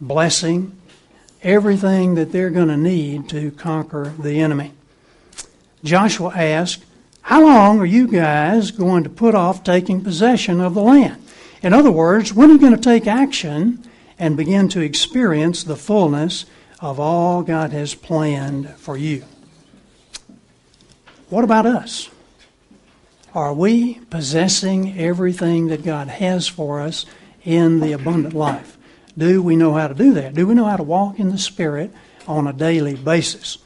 blessing, 0.00 0.76
everything 1.42 2.14
that 2.14 2.32
they're 2.32 2.50
going 2.50 2.68
to 2.68 2.76
need 2.76 3.28
to 3.30 3.50
conquer 3.52 4.12
the 4.18 4.40
enemy. 4.40 4.72
Joshua 5.82 6.32
asked, 6.34 6.84
how 7.22 7.42
long 7.42 7.80
are 7.80 7.86
you 7.86 8.08
guys 8.08 8.70
going 8.70 9.04
to 9.04 9.10
put 9.10 9.34
off 9.34 9.62
taking 9.62 10.02
possession 10.02 10.60
of 10.60 10.74
the 10.74 10.82
land? 10.82 11.22
In 11.62 11.72
other 11.72 11.90
words, 11.90 12.32
when 12.32 12.50
are 12.50 12.54
you 12.54 12.58
going 12.58 12.74
to 12.74 12.80
take 12.80 13.06
action 13.06 13.84
and 14.18 14.36
begin 14.36 14.68
to 14.70 14.80
experience 14.80 15.62
the 15.62 15.76
fullness 15.76 16.44
of 16.80 16.98
all 16.98 17.42
God 17.42 17.72
has 17.72 17.94
planned 17.94 18.70
for 18.70 18.96
you? 18.96 19.24
What 21.28 21.44
about 21.44 21.66
us? 21.66 22.10
Are 23.32 23.54
we 23.54 24.00
possessing 24.10 24.98
everything 24.98 25.68
that 25.68 25.84
God 25.84 26.08
has 26.08 26.48
for 26.48 26.80
us 26.80 27.06
in 27.44 27.80
the 27.80 27.92
abundant 27.92 28.34
life? 28.34 28.76
Do 29.16 29.42
we 29.42 29.56
know 29.56 29.74
how 29.74 29.88
to 29.88 29.94
do 29.94 30.12
that? 30.14 30.34
Do 30.34 30.46
we 30.46 30.54
know 30.54 30.66
how 30.66 30.76
to 30.76 30.82
walk 30.82 31.18
in 31.18 31.30
the 31.30 31.38
Spirit 31.38 31.92
on 32.26 32.46
a 32.46 32.52
daily 32.52 32.94
basis? 32.94 33.58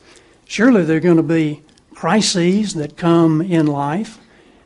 Surely 0.47 0.85
there 0.85 0.97
are 0.97 1.01
going 1.01 1.17
to 1.17 1.23
be 1.23 1.63
crises 1.95 2.75
that 2.75 2.97
come 2.97 3.41
in 3.41 3.67
life, 3.67 4.19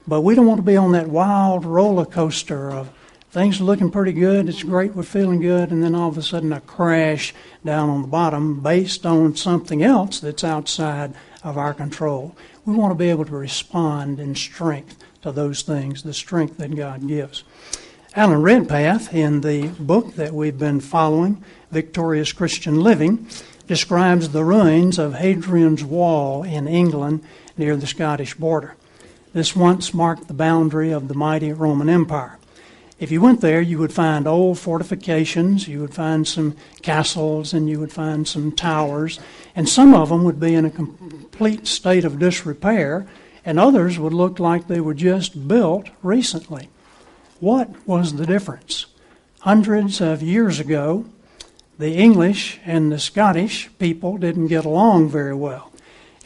but 0.06 0.22
we 0.22 0.34
don't 0.34 0.46
want 0.46 0.58
to 0.58 0.62
be 0.62 0.76
on 0.76 0.92
that 0.92 1.08
wild 1.08 1.64
roller 1.64 2.06
coaster 2.06 2.70
of 2.70 2.90
things 3.30 3.60
are 3.60 3.64
looking 3.64 3.90
pretty 3.90 4.12
good, 4.12 4.48
it's 4.48 4.62
great, 4.62 4.94
we're 4.94 5.02
feeling 5.02 5.40
good, 5.40 5.70
and 5.70 5.82
then 5.82 5.94
all 5.94 6.08
of 6.08 6.16
a 6.16 6.22
sudden 6.22 6.52
a 6.52 6.60
crash 6.60 7.34
down 7.64 7.90
on 7.90 8.02
the 8.02 8.08
bottom 8.08 8.60
based 8.60 9.04
on 9.04 9.36
something 9.36 9.82
else 9.82 10.20
that's 10.20 10.42
outside 10.42 11.14
of 11.44 11.58
our 11.58 11.74
control. 11.74 12.34
We 12.64 12.74
want 12.74 12.90
to 12.90 12.94
be 12.94 13.10
able 13.10 13.26
to 13.26 13.36
respond 13.36 14.18
in 14.18 14.34
strength 14.34 15.04
to 15.22 15.32
those 15.32 15.62
things, 15.62 16.02
the 16.02 16.14
strength 16.14 16.56
that 16.58 16.74
God 16.74 17.06
gives. 17.06 17.44
Alan 18.18 18.42
Redpath, 18.42 19.14
in 19.14 19.42
the 19.42 19.68
book 19.78 20.16
that 20.16 20.34
we've 20.34 20.58
been 20.58 20.80
following, 20.80 21.40
Victorious 21.70 22.32
Christian 22.32 22.80
Living, 22.80 23.28
describes 23.68 24.30
the 24.30 24.42
ruins 24.42 24.98
of 24.98 25.14
Hadrian's 25.14 25.84
Wall 25.84 26.42
in 26.42 26.66
England 26.66 27.22
near 27.56 27.76
the 27.76 27.86
Scottish 27.86 28.34
border. 28.34 28.74
This 29.34 29.54
once 29.54 29.94
marked 29.94 30.26
the 30.26 30.34
boundary 30.34 30.90
of 30.90 31.06
the 31.06 31.14
mighty 31.14 31.52
Roman 31.52 31.88
Empire. 31.88 32.40
If 32.98 33.12
you 33.12 33.20
went 33.20 33.40
there, 33.40 33.60
you 33.60 33.78
would 33.78 33.92
find 33.92 34.26
old 34.26 34.58
fortifications, 34.58 35.68
you 35.68 35.80
would 35.80 35.94
find 35.94 36.26
some 36.26 36.56
castles, 36.82 37.54
and 37.54 37.70
you 37.70 37.78
would 37.78 37.92
find 37.92 38.26
some 38.26 38.50
towers, 38.50 39.20
and 39.54 39.68
some 39.68 39.94
of 39.94 40.08
them 40.08 40.24
would 40.24 40.40
be 40.40 40.56
in 40.56 40.64
a 40.64 40.70
complete 40.70 41.68
state 41.68 42.04
of 42.04 42.18
disrepair, 42.18 43.06
and 43.44 43.60
others 43.60 43.96
would 43.96 44.12
look 44.12 44.40
like 44.40 44.66
they 44.66 44.80
were 44.80 44.92
just 44.92 45.46
built 45.46 45.88
recently. 46.02 46.68
What 47.40 47.86
was 47.86 48.16
the 48.16 48.26
difference? 48.26 48.86
Hundreds 49.40 50.00
of 50.00 50.22
years 50.22 50.58
ago, 50.58 51.04
the 51.78 51.94
English 51.94 52.58
and 52.64 52.90
the 52.90 52.98
Scottish 52.98 53.70
people 53.78 54.18
didn't 54.18 54.48
get 54.48 54.64
along 54.64 55.10
very 55.10 55.36
well. 55.36 55.70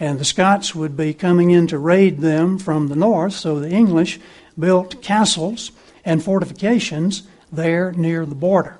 And 0.00 0.18
the 0.18 0.24
Scots 0.24 0.74
would 0.74 0.96
be 0.96 1.12
coming 1.12 1.50
in 1.50 1.66
to 1.66 1.76
raid 1.76 2.20
them 2.20 2.58
from 2.58 2.88
the 2.88 2.96
north, 2.96 3.34
so 3.34 3.60
the 3.60 3.68
English 3.68 4.20
built 4.58 5.02
castles 5.02 5.70
and 6.02 6.24
fortifications 6.24 7.24
there 7.52 7.92
near 7.92 8.24
the 8.24 8.34
border. 8.34 8.78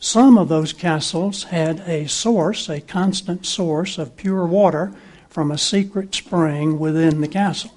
Some 0.00 0.38
of 0.38 0.48
those 0.48 0.72
castles 0.72 1.44
had 1.44 1.80
a 1.86 2.08
source, 2.08 2.68
a 2.68 2.80
constant 2.80 3.46
source 3.46 3.96
of 3.96 4.16
pure 4.16 4.44
water 4.44 4.92
from 5.28 5.52
a 5.52 5.58
secret 5.58 6.12
spring 6.16 6.80
within 6.80 7.20
the 7.20 7.28
castle. 7.28 7.70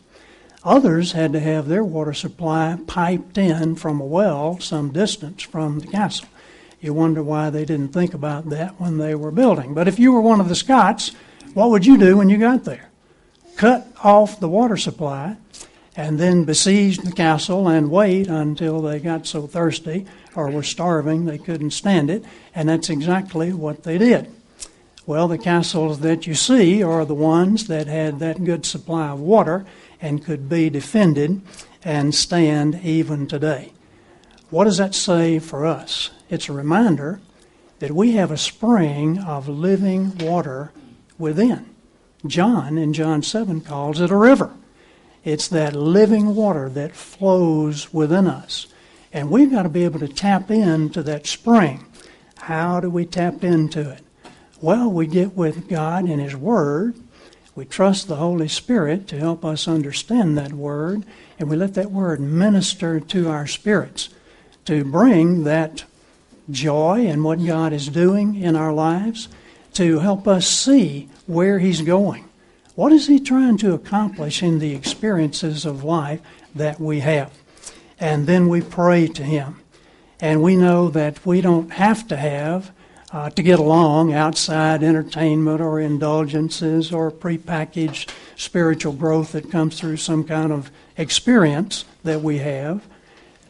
Others 0.66 1.12
had 1.12 1.34
to 1.34 1.40
have 1.40 1.68
their 1.68 1.84
water 1.84 2.14
supply 2.14 2.78
piped 2.88 3.38
in 3.38 3.76
from 3.76 4.00
a 4.00 4.06
well 4.06 4.60
some 4.60 4.92
distance 4.92 5.44
from 5.44 5.80
the 5.80 5.88
castle. 5.88 6.28
You 6.80 6.94
wonder 6.94 7.22
why 7.22 7.50
they 7.50 7.66
didn't 7.66 7.94
think 7.94 8.14
about 8.14 8.50
that 8.50 8.80
when 8.80 8.98
they 8.98 9.16
were 9.16 9.32
building. 9.32 9.74
But 9.74 9.88
if 9.88 10.00
you 10.00 10.12
were 10.12 10.22
one 10.22 10.40
of 10.40 10.50
the 10.50 10.56
Scots, 10.56 11.12
what 11.54 11.70
would 11.70 11.86
you 11.86 11.98
do 11.98 12.18
when 12.18 12.30
you 12.30 12.38
got 12.38 12.64
there? 12.64 12.90
Cut 13.56 13.88
off 14.04 14.40
the 14.40 14.50
water 14.50 14.78
supply 14.78 15.38
and 15.96 16.20
then 16.20 16.44
besiege 16.44 16.98
the 16.98 17.12
castle 17.12 17.68
and 17.68 17.92
wait 17.92 18.28
until 18.28 18.82
they 18.82 19.00
got 19.00 19.28
so 19.28 19.46
thirsty 19.46 20.06
or 20.36 20.50
were 20.50 20.64
starving 20.64 21.26
they 21.26 21.38
couldn't 21.38 21.72
stand 21.72 22.10
it. 22.10 22.26
And 22.56 22.68
that's 22.68 22.90
exactly 22.90 23.54
what 23.54 23.84
they 23.84 23.98
did. 23.98 24.32
Well, 25.06 25.28
the 25.28 25.38
castles 25.38 26.00
that 26.00 26.26
you 26.26 26.34
see 26.34 26.82
are 26.82 27.04
the 27.04 27.14
ones 27.14 27.68
that 27.68 27.88
had 27.88 28.20
that 28.20 28.44
good 28.44 28.66
supply 28.66 29.10
of 29.10 29.20
water 29.20 29.66
and 30.04 30.24
could 30.24 30.50
be 30.50 30.70
defended 30.70 31.42
and 31.84 32.14
stand 32.14 32.80
even 32.84 33.26
today. 33.26 33.72
What 34.50 34.66
does 34.66 34.78
that 34.78 34.94
say 34.94 35.40
for 35.40 35.66
us? 35.66 36.12
It's 36.30 36.50
a 36.50 36.54
reminder 36.54 37.22
that 37.80 37.92
we 37.92 38.12
have 38.12 38.30
a 38.30 38.38
spring 38.38 39.18
of 39.18 39.48
living 39.48 40.16
water 40.20 40.72
within. 41.18 41.74
John 42.28 42.78
in 42.78 42.94
John 42.94 43.24
7 43.24 43.62
calls 43.62 44.02
it 44.02 44.12
a 44.12 44.16
river. 44.16 44.54
It's 45.24 45.48
that 45.48 45.74
living 45.74 46.36
water 46.36 46.70
that 46.70 46.96
flows 46.96 47.94
within 47.94 48.28
us. 48.28 48.68
And 49.14 49.32
we've 49.32 49.52
got 49.52 49.64
to 49.64 49.70
be 49.70 49.86
able 49.86 50.00
to 50.00 50.08
tap 50.08 50.52
into 50.52 51.02
that 51.04 51.28
spring. 51.28 51.86
How 52.38 52.82
do 52.82 52.90
we 52.90 53.06
tap 53.06 53.44
into 53.44 53.90
it? 53.90 54.02
Well, 54.60 54.92
we 54.92 55.08
get 55.08 55.34
with 55.34 55.70
God 55.70 56.06
and 56.06 56.22
His 56.22 56.36
Word. 56.36 56.96
We 57.56 57.66
trust 57.66 58.08
the 58.08 58.16
Holy 58.16 58.48
Spirit 58.48 59.08
to 59.10 59.20
help 59.20 59.46
us 59.46 59.68
understand 59.68 60.38
that 60.38 60.54
Word, 60.54 61.04
and 61.38 61.50
we 61.50 61.56
let 61.56 61.76
that 61.76 61.92
Word 61.92 62.20
minister 62.20 63.00
to 63.00 63.30
our 63.30 63.48
spirits 63.48 64.10
to 64.66 64.84
bring 64.84 65.44
that 65.44 65.84
joy 66.50 67.06
in 67.06 67.24
what 67.24 67.46
God 67.46 67.74
is 67.74 67.88
doing 67.90 68.36
in 68.36 68.56
our 68.56 68.74
lives, 68.74 69.28
to 69.74 70.00
help 70.00 70.28
us 70.28 70.48
see 70.48 71.10
where 71.28 71.60
He's 71.60 71.82
going. 71.82 72.26
What 72.76 72.92
is 72.92 73.06
he 73.06 73.20
trying 73.20 73.58
to 73.58 73.76
accomplish 73.76 74.42
in 74.42 74.58
the 74.58 74.74
experiences 74.74 75.64
of 75.64 75.84
life 75.84 76.22
that 76.56 76.80
we 76.80 77.02
have? 77.02 77.32
And 78.00 78.26
then 78.26 78.50
we 78.50 78.62
pray 78.62 79.08
to 79.10 79.24
him. 79.24 79.60
And 80.20 80.42
we 80.42 80.56
know 80.56 80.90
that 80.90 81.24
we 81.24 81.40
don't 81.42 81.74
have 81.74 82.08
to 82.08 82.18
have 82.18 82.72
uh, 83.14 83.30
to 83.30 83.44
get 83.44 83.60
along 83.60 84.12
outside 84.12 84.82
entertainment 84.82 85.62
or 85.62 85.80
indulgences 85.80 86.92
or 86.92 87.12
prepackaged 87.12 88.10
spiritual 88.36 88.92
growth 88.92 89.34
that 89.34 89.52
comes 89.52 89.80
through 89.80 89.96
some 89.96 90.24
kind 90.24 90.52
of 90.52 90.72
experience 90.98 91.86
that 92.04 92.22
we 92.22 92.40
have. 92.40 92.84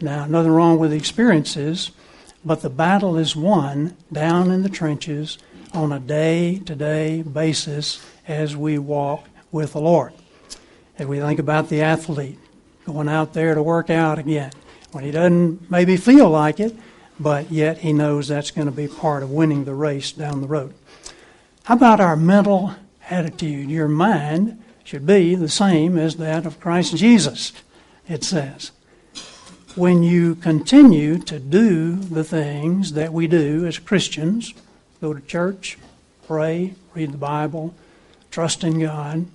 Now, 0.02 0.26
nothing 0.26 0.52
wrong 0.52 0.80
with 0.80 0.91
experiences, 0.91 1.91
but 2.43 2.62
the 2.62 2.69
battle 2.69 3.17
is 3.17 3.38
won 3.38 3.95
down 4.12 4.52
in 4.52 4.63
the 4.63 4.69
trenches 4.69 5.38
on 5.73 5.93
a 5.93 5.99
day 5.99 6.60
to 6.65 6.76
day 6.76 7.21
basis 7.21 8.06
as 8.28 8.58
we 8.58 8.78
walk 8.78 9.30
with 9.49 9.73
the 9.73 9.82
Lord. 9.82 10.12
And 10.99 11.08
we 11.08 11.21
think 11.21 11.39
about 11.39 11.69
the 11.69 11.82
athlete 11.82 12.38
going 12.86 13.08
out 13.08 13.34
there 13.34 13.56
to 13.56 13.63
work 13.63 13.89
out 13.89 14.19
again 14.19 14.52
when 14.91 15.06
he 15.06 15.12
doesn't 15.12 15.71
maybe 15.71 15.95
feel 15.95 16.30
like 16.30 16.60
it, 16.60 16.76
but 17.19 17.52
yet 17.52 17.80
he 17.80 17.93
knows 17.93 18.28
that's 18.28 18.52
going 18.52 18.67
to 18.67 18.71
be 18.71 18.88
part 18.88 19.23
of 19.23 19.32
winning 19.32 19.65
the 19.65 19.73
race 19.73 20.12
down 20.12 20.41
the 20.41 20.47
road. 20.47 20.73
How 21.63 21.76
about 21.76 21.99
our 21.99 22.15
mental 22.15 22.76
attitude? 23.10 23.69
Your 23.69 23.88
mind 23.88 24.62
should 24.84 25.06
be 25.06 25.36
the 25.36 25.49
same 25.49 25.97
as 25.97 26.17
that 26.17 26.45
of 26.45 26.60
Christ 26.60 26.95
Jesus, 26.97 27.54
it 28.08 28.23
says. 28.23 28.71
When 29.76 30.04
you 30.04 30.36
continue 30.36 31.17
to 31.19 31.39
do 31.39 31.95
the 31.95 32.23
things 32.23 32.93
that 32.93 33.13
we 33.13 33.28
do 33.28 33.65
as 33.65 33.80
Christians, 33.80 34.54
go 35.02 35.13
to 35.13 35.21
church, 35.21 35.78
pray, 36.28 36.76
read 36.93 37.13
the 37.13 37.17
Bible, 37.17 37.73
trust 38.30 38.63
in 38.63 38.80
God, 38.80 39.26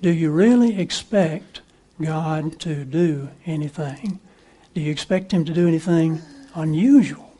do 0.00 0.10
you 0.10 0.30
really 0.30 0.78
expect 0.78 1.62
God 2.00 2.60
to 2.60 2.84
do 2.84 3.30
anything? 3.46 4.20
Do 4.74 4.80
you 4.80 4.90
expect 4.90 5.32
Him 5.32 5.44
to 5.44 5.54
do 5.54 5.66
anything 5.66 6.20
unusual? 6.54 7.32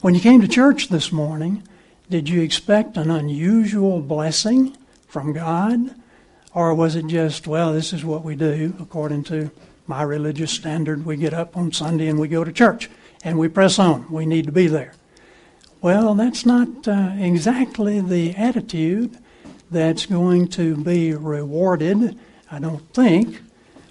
When 0.00 0.14
you 0.14 0.20
came 0.20 0.40
to 0.40 0.48
church 0.48 0.88
this 0.88 1.10
morning, 1.10 1.62
did 2.08 2.28
you 2.28 2.42
expect 2.42 2.96
an 2.96 3.10
unusual 3.10 4.00
blessing 4.00 4.76
from 5.08 5.32
God? 5.32 5.94
Or 6.54 6.74
was 6.74 6.96
it 6.96 7.06
just, 7.06 7.46
well, 7.46 7.72
this 7.72 7.92
is 7.92 8.04
what 8.04 8.24
we 8.24 8.36
do 8.36 8.74
according 8.80 9.24
to 9.24 9.50
my 9.86 10.02
religious 10.02 10.52
standard? 10.52 11.04
We 11.04 11.16
get 11.16 11.34
up 11.34 11.56
on 11.56 11.72
Sunday 11.72 12.06
and 12.06 12.18
we 12.18 12.28
go 12.28 12.44
to 12.44 12.52
church 12.52 12.88
and 13.24 13.38
we 13.38 13.48
press 13.48 13.78
on. 13.78 14.10
We 14.10 14.26
need 14.26 14.46
to 14.46 14.52
be 14.52 14.66
there. 14.66 14.94
Well, 15.82 16.14
that's 16.14 16.46
not 16.46 16.88
uh, 16.88 17.12
exactly 17.18 18.00
the 18.00 18.34
attitude 18.36 19.18
that's 19.70 20.06
going 20.06 20.48
to 20.48 20.76
be 20.76 21.12
rewarded, 21.12 22.18
I 22.50 22.58
don't 22.58 22.92
think. 22.94 23.42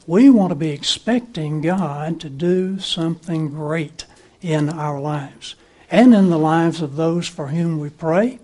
We 0.08 0.30
want 0.30 0.52
to 0.52 0.56
be 0.56 0.70
expecting 0.70 1.62
God 1.62 2.20
to 2.22 2.30
do 2.30 2.80
something 2.80 3.50
great 3.50 4.06
in 4.46 4.70
our 4.70 5.00
lives 5.00 5.56
and 5.90 6.14
in 6.14 6.30
the 6.30 6.38
lives 6.38 6.82
of 6.82 6.96
those 6.96 7.28
for 7.28 7.48
whom 7.48 7.80
we 7.80 7.90
pray 7.90 8.40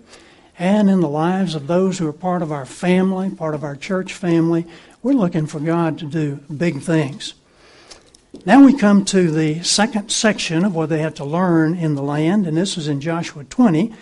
and 0.58 0.90
in 0.90 1.00
the 1.00 1.08
lives 1.08 1.54
of 1.54 1.66
those 1.66 1.98
who 1.98 2.08
are 2.08 2.12
part 2.12 2.42
of 2.42 2.52
our 2.52 2.66
family, 2.66 3.30
part 3.30 3.54
of 3.54 3.64
our 3.64 3.76
church 3.76 4.12
family. 4.12 4.66
We're 5.02 5.12
looking 5.12 5.46
for 5.46 5.60
God 5.60 5.98
to 5.98 6.06
do 6.06 6.36
big 6.54 6.80
things. 6.80 7.34
Now 8.44 8.64
we 8.64 8.76
come 8.76 9.04
to 9.06 9.30
the 9.30 9.62
second 9.62 10.10
section 10.10 10.64
of 10.64 10.74
what 10.74 10.88
they 10.88 11.00
had 11.00 11.16
to 11.16 11.24
learn 11.24 11.74
in 11.74 11.94
the 11.94 12.02
land, 12.02 12.46
and 12.46 12.56
this 12.56 12.76
is 12.76 12.88
in 12.88 13.00
Joshua 13.00 13.44
20 13.44 13.92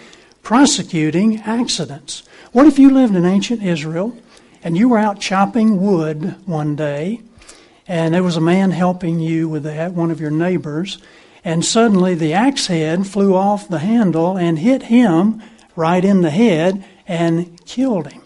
prosecuting 0.42 1.40
accidents. 1.40 2.22
What 2.52 2.66
if 2.66 2.78
you 2.78 2.90
lived 2.90 3.14
in 3.14 3.26
ancient 3.26 3.62
Israel 3.62 4.16
and 4.62 4.76
you 4.76 4.88
were 4.88 4.98
out 4.98 5.20
chopping 5.20 5.80
wood 5.80 6.34
one 6.46 6.76
day 6.76 7.20
and 7.86 8.14
there 8.14 8.22
was 8.22 8.36
a 8.36 8.40
man 8.40 8.70
helping 8.70 9.18
you 9.18 9.48
with 9.48 9.64
that, 9.64 9.94
one 9.94 10.12
of 10.12 10.20
your 10.20 10.30
neighbors, 10.30 10.98
and 11.44 11.64
suddenly 11.64 12.14
the 12.14 12.32
axe 12.32 12.66
head 12.66 13.06
flew 13.06 13.34
off 13.34 13.68
the 13.68 13.78
handle 13.78 14.36
and 14.36 14.58
hit 14.58 14.84
him 14.84 15.42
right 15.76 16.04
in 16.04 16.22
the 16.22 16.30
head 16.30 16.84
and 17.06 17.64
killed 17.66 18.12
him. 18.12 18.22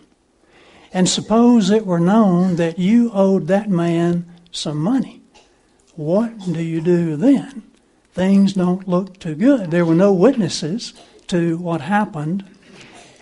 And 0.93 1.09
suppose 1.09 1.71
it 1.71 1.87
were 1.87 2.01
known 2.01 2.57
that 2.57 2.79
you 2.79 3.11
owed 3.13 3.47
that 3.49 3.69
man 3.69 4.31
some 4.51 4.79
money. 4.79 5.23
What 5.97 6.39
do 6.53 6.63
you 6.63 6.81
do 6.81 7.17
then? 7.17 7.63
Things 8.13 8.53
don't 8.53 8.89
look 8.89 9.19
too 9.19 9.35
good. 9.35 9.71
There 9.71 9.85
were 9.85 9.95
no 9.95 10.13
witnesses 10.13 10.95
to 11.29 11.57
what 11.59 11.81
happened 11.81 12.45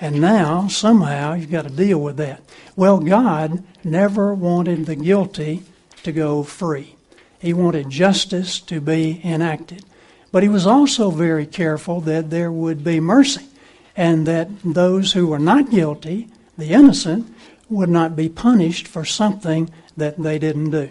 and 0.03 0.21
now, 0.21 0.67
somehow, 0.67 1.35
you've 1.35 1.53
got 1.53 1.63
to 1.63 1.71
deal 1.71 2.01
with 2.01 2.17
that. 2.17 2.43
Well, 2.75 2.99
God 2.99 3.63
never 3.85 4.35
wanted 4.35 4.85
the 4.85 4.97
guilty 4.97 5.63
to 6.03 6.11
go 6.11 6.43
free, 6.43 6.97
He 7.43 7.53
wanted 7.53 7.91
justice 7.91 8.61
to 8.61 8.81
be 8.81 9.21
enacted. 9.25 9.85
But 10.31 10.45
He 10.45 10.49
was 10.49 10.65
also 10.65 11.11
very 11.11 11.45
careful 11.45 12.01
that 12.03 12.31
there 12.31 12.53
would 12.53 12.85
be 12.85 13.01
mercy 13.01 13.49
and 13.97 14.27
that 14.29 14.49
those 14.65 15.13
who 15.13 15.27
were 15.27 15.41
not 15.41 15.69
guilty, 15.69 16.29
the 16.57 16.69
innocent, 16.69 17.35
would 17.69 17.89
not 17.89 18.15
be 18.15 18.29
punished 18.29 18.87
for 18.87 19.05
something 19.05 19.71
that 19.97 20.23
they 20.23 20.39
didn't 20.39 20.71
do. 20.71 20.91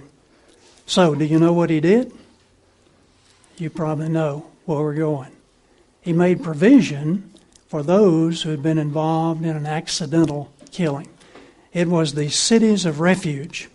So, 0.85 1.15
do 1.15 1.23
you 1.23 1.39
know 1.39 1.53
what 1.53 1.69
He 1.69 1.79
did? 1.79 2.11
You 3.57 3.69
probably 3.69 4.09
know 4.09 4.47
where 4.65 4.79
we're 4.79 4.95
going. 4.95 5.31
He 6.01 6.11
made 6.11 6.43
provision 6.43 7.31
for 7.69 7.81
those 7.81 8.41
who 8.41 8.49
had 8.49 8.61
been 8.61 8.77
involved 8.77 9.45
in 9.45 9.55
an 9.55 9.65
accidental 9.65 10.51
killing. 10.69 11.07
It 11.71 11.87
was 11.87 12.13
the 12.13 12.29
cities 12.29 12.85
of 12.85 12.99
refuge. 12.99 13.69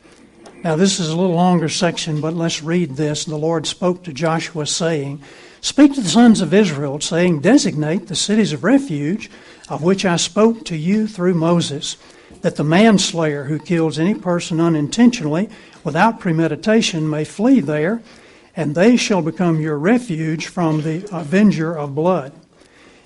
Now, 0.66 0.74
this 0.74 0.98
is 0.98 1.11
a 1.11 1.16
little 1.16 1.37
longer 1.37 1.68
section, 1.68 2.20
but 2.20 2.35
let's 2.35 2.61
read 2.61 2.96
this. 2.96 3.24
The 3.24 3.37
Lord 3.37 3.68
spoke 3.68 4.02
to 4.02 4.12
Joshua, 4.12 4.66
saying, 4.66 5.22
Speak 5.61 5.94
to 5.94 6.00
the 6.00 6.09
sons 6.09 6.40
of 6.40 6.52
Israel, 6.52 7.00
saying, 7.00 7.38
Designate 7.38 8.09
the 8.09 8.16
cities 8.16 8.52
of 8.52 8.64
refuge, 8.64 9.31
of 9.68 9.85
which 9.85 10.05
I 10.05 10.16
spoke 10.16 10.64
to 10.64 10.76
you 10.76 11.07
through 11.07 11.35
Moses, 11.35 11.96
that 12.40 12.57
the 12.57 12.64
manslayer 12.64 13.44
who 13.44 13.61
kills 13.61 13.96
any 13.96 14.12
person 14.12 14.59
unintentionally 14.61 15.48
without 15.85 16.18
premeditation 16.18 17.09
may 17.09 17.22
flee 17.22 17.61
there, 17.61 18.02
and 18.57 18.74
they 18.74 18.96
shall 18.96 19.22
become 19.22 19.61
your 19.61 19.79
refuge 19.79 20.48
from 20.48 20.83
the 20.83 21.09
avenger 21.12 21.79
of 21.79 21.94
blood. 21.94 22.33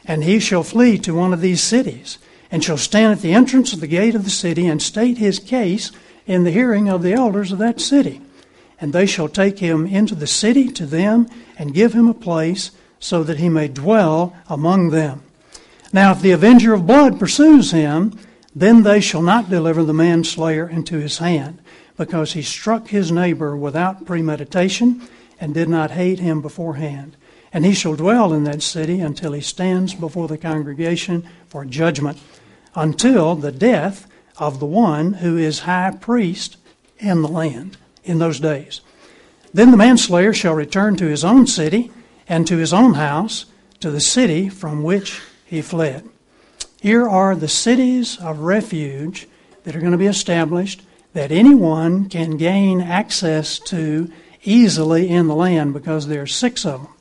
And 0.06 0.24
he 0.24 0.40
shall 0.40 0.62
flee 0.62 0.96
to 1.00 1.12
one 1.12 1.34
of 1.34 1.42
these 1.42 1.62
cities, 1.62 2.16
and 2.50 2.64
shall 2.64 2.78
stand 2.78 3.12
at 3.12 3.20
the 3.20 3.34
entrance 3.34 3.74
of 3.74 3.80
the 3.80 3.86
gate 3.86 4.14
of 4.14 4.24
the 4.24 4.30
city, 4.30 4.66
and 4.66 4.80
state 4.80 5.18
his 5.18 5.38
case 5.38 5.92
in 6.30 6.44
the 6.44 6.52
hearing 6.52 6.88
of 6.88 7.02
the 7.02 7.12
elders 7.12 7.50
of 7.50 7.58
that 7.58 7.80
city. 7.80 8.20
And 8.80 8.92
they 8.92 9.04
shall 9.04 9.28
take 9.28 9.58
him 9.58 9.84
into 9.84 10.14
the 10.14 10.28
city 10.28 10.68
to 10.68 10.86
them, 10.86 11.26
and 11.58 11.74
give 11.74 11.92
him 11.92 12.08
a 12.08 12.14
place, 12.14 12.70
so 13.00 13.24
that 13.24 13.38
he 13.38 13.48
may 13.48 13.66
dwell 13.66 14.36
among 14.48 14.90
them. 14.90 15.24
Now, 15.92 16.12
if 16.12 16.22
the 16.22 16.30
avenger 16.30 16.72
of 16.72 16.86
blood 16.86 17.18
pursues 17.18 17.72
him, 17.72 18.16
then 18.54 18.84
they 18.84 19.00
shall 19.00 19.22
not 19.22 19.50
deliver 19.50 19.82
the 19.82 19.92
manslayer 19.92 20.68
into 20.68 20.98
his 20.98 21.18
hand, 21.18 21.60
because 21.96 22.34
he 22.34 22.42
struck 22.42 22.88
his 22.88 23.10
neighbor 23.10 23.56
without 23.56 24.06
premeditation, 24.06 25.02
and 25.40 25.52
did 25.52 25.68
not 25.68 25.90
hate 25.90 26.20
him 26.20 26.40
beforehand. 26.40 27.16
And 27.52 27.66
he 27.66 27.74
shall 27.74 27.96
dwell 27.96 28.32
in 28.32 28.44
that 28.44 28.62
city 28.62 29.00
until 29.00 29.32
he 29.32 29.40
stands 29.40 29.94
before 29.94 30.28
the 30.28 30.38
congregation 30.38 31.28
for 31.48 31.64
judgment, 31.64 32.18
until 32.76 33.34
the 33.34 33.50
death 33.50 34.06
of 34.40 34.58
the 34.58 34.66
one 34.66 35.12
who 35.14 35.36
is 35.36 35.60
high 35.60 35.92
priest 36.00 36.56
in 36.98 37.22
the 37.22 37.28
land 37.28 37.76
in 38.02 38.18
those 38.18 38.40
days. 38.40 38.80
Then 39.54 39.70
the 39.70 39.76
manslayer 39.76 40.32
shall 40.32 40.54
return 40.54 40.96
to 40.96 41.06
his 41.06 41.24
own 41.24 41.46
city 41.46 41.92
and 42.26 42.46
to 42.46 42.56
his 42.56 42.72
own 42.72 42.94
house, 42.94 43.44
to 43.80 43.90
the 43.90 44.00
city 44.00 44.48
from 44.48 44.82
which 44.82 45.20
he 45.44 45.60
fled. 45.60 46.08
Here 46.80 47.08
are 47.08 47.36
the 47.36 47.48
cities 47.48 48.18
of 48.18 48.40
refuge 48.40 49.28
that 49.64 49.76
are 49.76 49.80
going 49.80 49.92
to 49.92 49.98
be 49.98 50.06
established 50.06 50.82
that 51.12 51.32
anyone 51.32 52.08
can 52.08 52.36
gain 52.36 52.80
access 52.80 53.58
to 53.58 54.10
easily 54.44 55.08
in 55.08 55.26
the 55.26 55.34
land 55.34 55.74
because 55.74 56.06
there 56.06 56.22
are 56.22 56.26
six 56.26 56.64
of 56.64 56.82
them. 56.82 56.92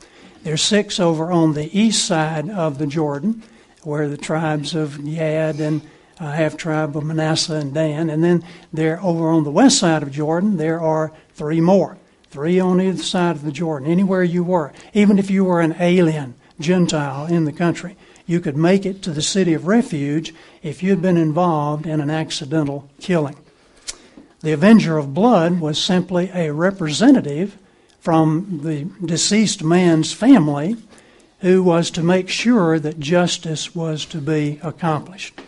There's 0.43 0.61
six 0.61 0.99
over 0.99 1.31
on 1.31 1.53
the 1.53 1.77
east 1.77 2.05
side 2.05 2.49
of 2.49 2.79
the 2.79 2.87
Jordan, 2.87 3.43
where 3.83 4.09
the 4.09 4.17
tribes 4.17 4.73
of 4.73 5.05
Gad 5.05 5.59
and 5.59 5.81
uh, 6.19 6.31
half 6.31 6.57
tribe 6.57 6.95
of 6.95 7.03
Manasseh 7.03 7.55
and 7.55 7.73
Dan. 7.73 8.09
And 8.09 8.23
then 8.23 8.43
there 8.73 8.99
over 9.01 9.29
on 9.29 9.43
the 9.43 9.51
west 9.51 9.79
side 9.79 10.03
of 10.03 10.11
Jordan, 10.11 10.57
there 10.57 10.79
are 10.79 11.11
three 11.33 11.61
more. 11.61 11.97
Three 12.29 12.59
on 12.59 12.79
either 12.79 13.01
side 13.01 13.37
of 13.37 13.43
the 13.43 13.51
Jordan, 13.51 13.89
anywhere 13.89 14.23
you 14.23 14.43
were. 14.43 14.71
Even 14.93 15.17
if 15.17 15.31
you 15.31 15.45
were 15.45 15.61
an 15.61 15.75
alien, 15.79 16.35
Gentile 16.59 17.25
in 17.25 17.45
the 17.45 17.53
country, 17.53 17.95
you 18.27 18.39
could 18.39 18.57
make 18.57 18.85
it 18.85 19.01
to 19.03 19.11
the 19.11 19.21
city 19.21 19.53
of 19.53 19.65
refuge 19.65 20.33
if 20.61 20.83
you'd 20.83 21.01
been 21.01 21.17
involved 21.17 21.87
in 21.87 22.01
an 22.01 22.09
accidental 22.09 22.89
killing. 22.99 23.37
The 24.41 24.51
avenger 24.51 24.97
of 24.97 25.13
blood 25.13 25.59
was 25.59 25.83
simply 25.83 26.29
a 26.33 26.53
representative 26.53 27.57
from 27.99 28.61
the 28.63 28.87
deceased 29.05 29.63
man's 29.63 30.13
family 30.13 30.77
who 31.39 31.63
was 31.63 31.89
to 31.91 32.03
make 32.03 32.29
sure 32.29 32.79
that 32.79 32.99
justice 32.99 33.73
was 33.73 34.05
to 34.05 34.19
be 34.19 34.59
accomplished. 34.61 35.39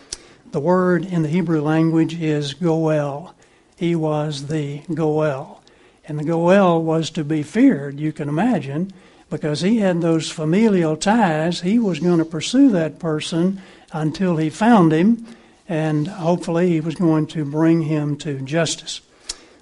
The 0.52 0.60
word 0.60 1.06
in 1.06 1.22
the 1.22 1.30
Hebrew 1.30 1.62
language 1.62 2.20
is 2.20 2.52
goel. 2.52 3.34
He 3.74 3.96
was 3.96 4.48
the 4.48 4.82
goel. 4.92 5.62
And 6.06 6.18
the 6.18 6.24
goel 6.24 6.82
was 6.82 7.08
to 7.10 7.24
be 7.24 7.42
feared, 7.42 7.98
you 7.98 8.12
can 8.12 8.28
imagine, 8.28 8.92
because 9.30 9.62
he 9.62 9.78
had 9.78 10.02
those 10.02 10.30
familial 10.30 10.94
ties. 10.96 11.62
He 11.62 11.78
was 11.78 12.00
going 12.00 12.18
to 12.18 12.26
pursue 12.26 12.70
that 12.70 12.98
person 12.98 13.62
until 13.92 14.36
he 14.36 14.50
found 14.50 14.92
him 14.92 15.26
and 15.66 16.06
hopefully 16.06 16.68
he 16.68 16.80
was 16.80 16.96
going 16.96 17.26
to 17.28 17.46
bring 17.46 17.82
him 17.82 18.16
to 18.18 18.42
justice. 18.42 19.00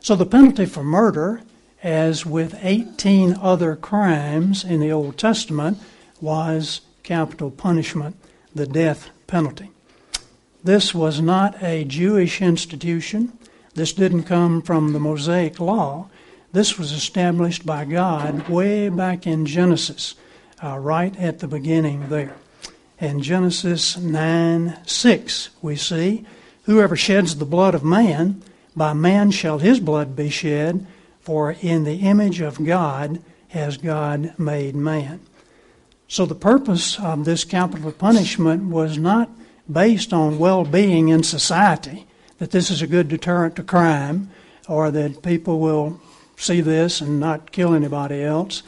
So 0.01 0.17
the 0.17 0.27
penalty 0.27 0.67
for 0.67 0.83
murder, 0.83 1.43
as 1.85 2.27
with 2.27 2.59
18 2.61 3.37
other 3.41 3.77
crimes 3.77 4.65
in 4.65 4.81
the 4.81 4.91
Old 4.91 5.19
Testament, 5.19 5.79
was 6.21 6.81
capital 7.05 7.53
punishment, 7.53 8.17
the 8.53 8.67
death 8.67 9.11
penalty. 9.29 9.71
This 10.63 10.95
was 10.95 11.23
not 11.23 11.63
a 11.63 11.85
Jewish 11.85 12.43
institution. 12.43 13.33
This 13.75 13.93
didn't 13.93 14.25
come 14.25 14.61
from 14.61 14.93
the 14.93 15.01
Mosaic 15.01 15.59
Law. 15.59 16.09
This 16.53 16.79
was 16.79 16.93
established 16.93 17.65
by 17.65 17.87
God 17.87 18.49
way 18.49 18.89
back 18.91 19.27
in 19.27 19.47
Genesis, 19.47 20.17
uh, 20.63 20.79
right 20.79 21.17
at 21.19 21.39
the 21.39 21.49
beginning 21.49 22.09
there. 22.09 22.37
In 22.99 23.23
Genesis 23.23 23.97
9 23.97 24.79
6, 24.85 25.51
we 25.63 25.77
see, 25.77 26.27
Whoever 26.65 26.95
sheds 26.95 27.37
the 27.37 27.47
blood 27.47 27.75
of 27.75 27.83
man, 27.83 28.43
by 28.77 28.93
man 28.93 29.31
shall 29.31 29.59
his 29.59 29.81
blood 29.81 30.15
be 30.15 30.29
shed, 30.29 30.87
for 31.21 31.57
in 31.63 31.85
the 31.85 32.01
image 32.01 32.41
of 32.41 32.65
God 32.65 33.23
has 33.49 33.79
God 33.79 34.39
made 34.39 34.77
man. 34.77 35.21
So 36.07 36.27
the 36.27 36.35
purpose 36.35 36.99
of 36.99 37.25
this 37.25 37.45
capital 37.45 37.93
punishment 37.93 38.65
was 38.65 38.99
not 38.99 39.31
based 39.71 40.13
on 40.13 40.39
well 40.39 40.65
being 40.65 41.09
in 41.09 41.23
society, 41.23 42.07
that 42.39 42.51
this 42.51 42.71
is 42.71 42.83
a 42.83 42.87
good 42.87 43.09
deterrent 43.09 43.57
to 43.57 43.63
crime, 43.63 44.31
or 44.69 44.91
that 44.91 45.23
people 45.23 45.61
will 45.61 46.01
see 46.37 46.61
this 46.61 47.01
and 47.01 47.21
not 47.21 47.53
kill 47.53 47.75
anybody 47.75 48.23
else. 48.23 48.63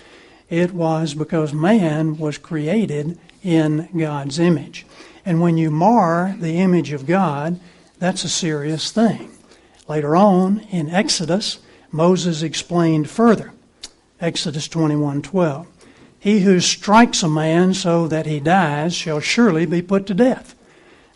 It 0.50 0.72
was 0.72 1.14
because 1.14 1.52
man 1.54 2.18
was 2.18 2.36
created 2.36 3.18
in 3.42 3.88
God's 3.96 4.38
image. 4.38 4.84
And 5.24 5.40
when 5.40 5.56
you 5.56 5.70
mar 5.70 6.36
the 6.38 6.58
image 6.58 6.92
of 6.92 7.06
God, 7.06 7.58
that's 7.98 8.24
a 8.24 8.28
serious 8.28 8.90
thing. 8.90 9.30
Later 9.88 10.16
on 10.16 10.60
in 10.70 10.90
Exodus, 10.90 11.58
Moses 11.90 12.42
explained 12.42 13.08
further. 13.08 13.52
Exodus 14.20 14.68
21:12. 14.68 15.66
He 16.18 16.40
who 16.40 16.60
strikes 16.60 17.22
a 17.22 17.28
man 17.28 17.74
so 17.74 18.06
that 18.06 18.26
he 18.26 18.38
dies 18.38 18.94
shall 18.94 19.20
surely 19.20 19.66
be 19.66 19.82
put 19.82 20.06
to 20.06 20.14
death. 20.14 20.54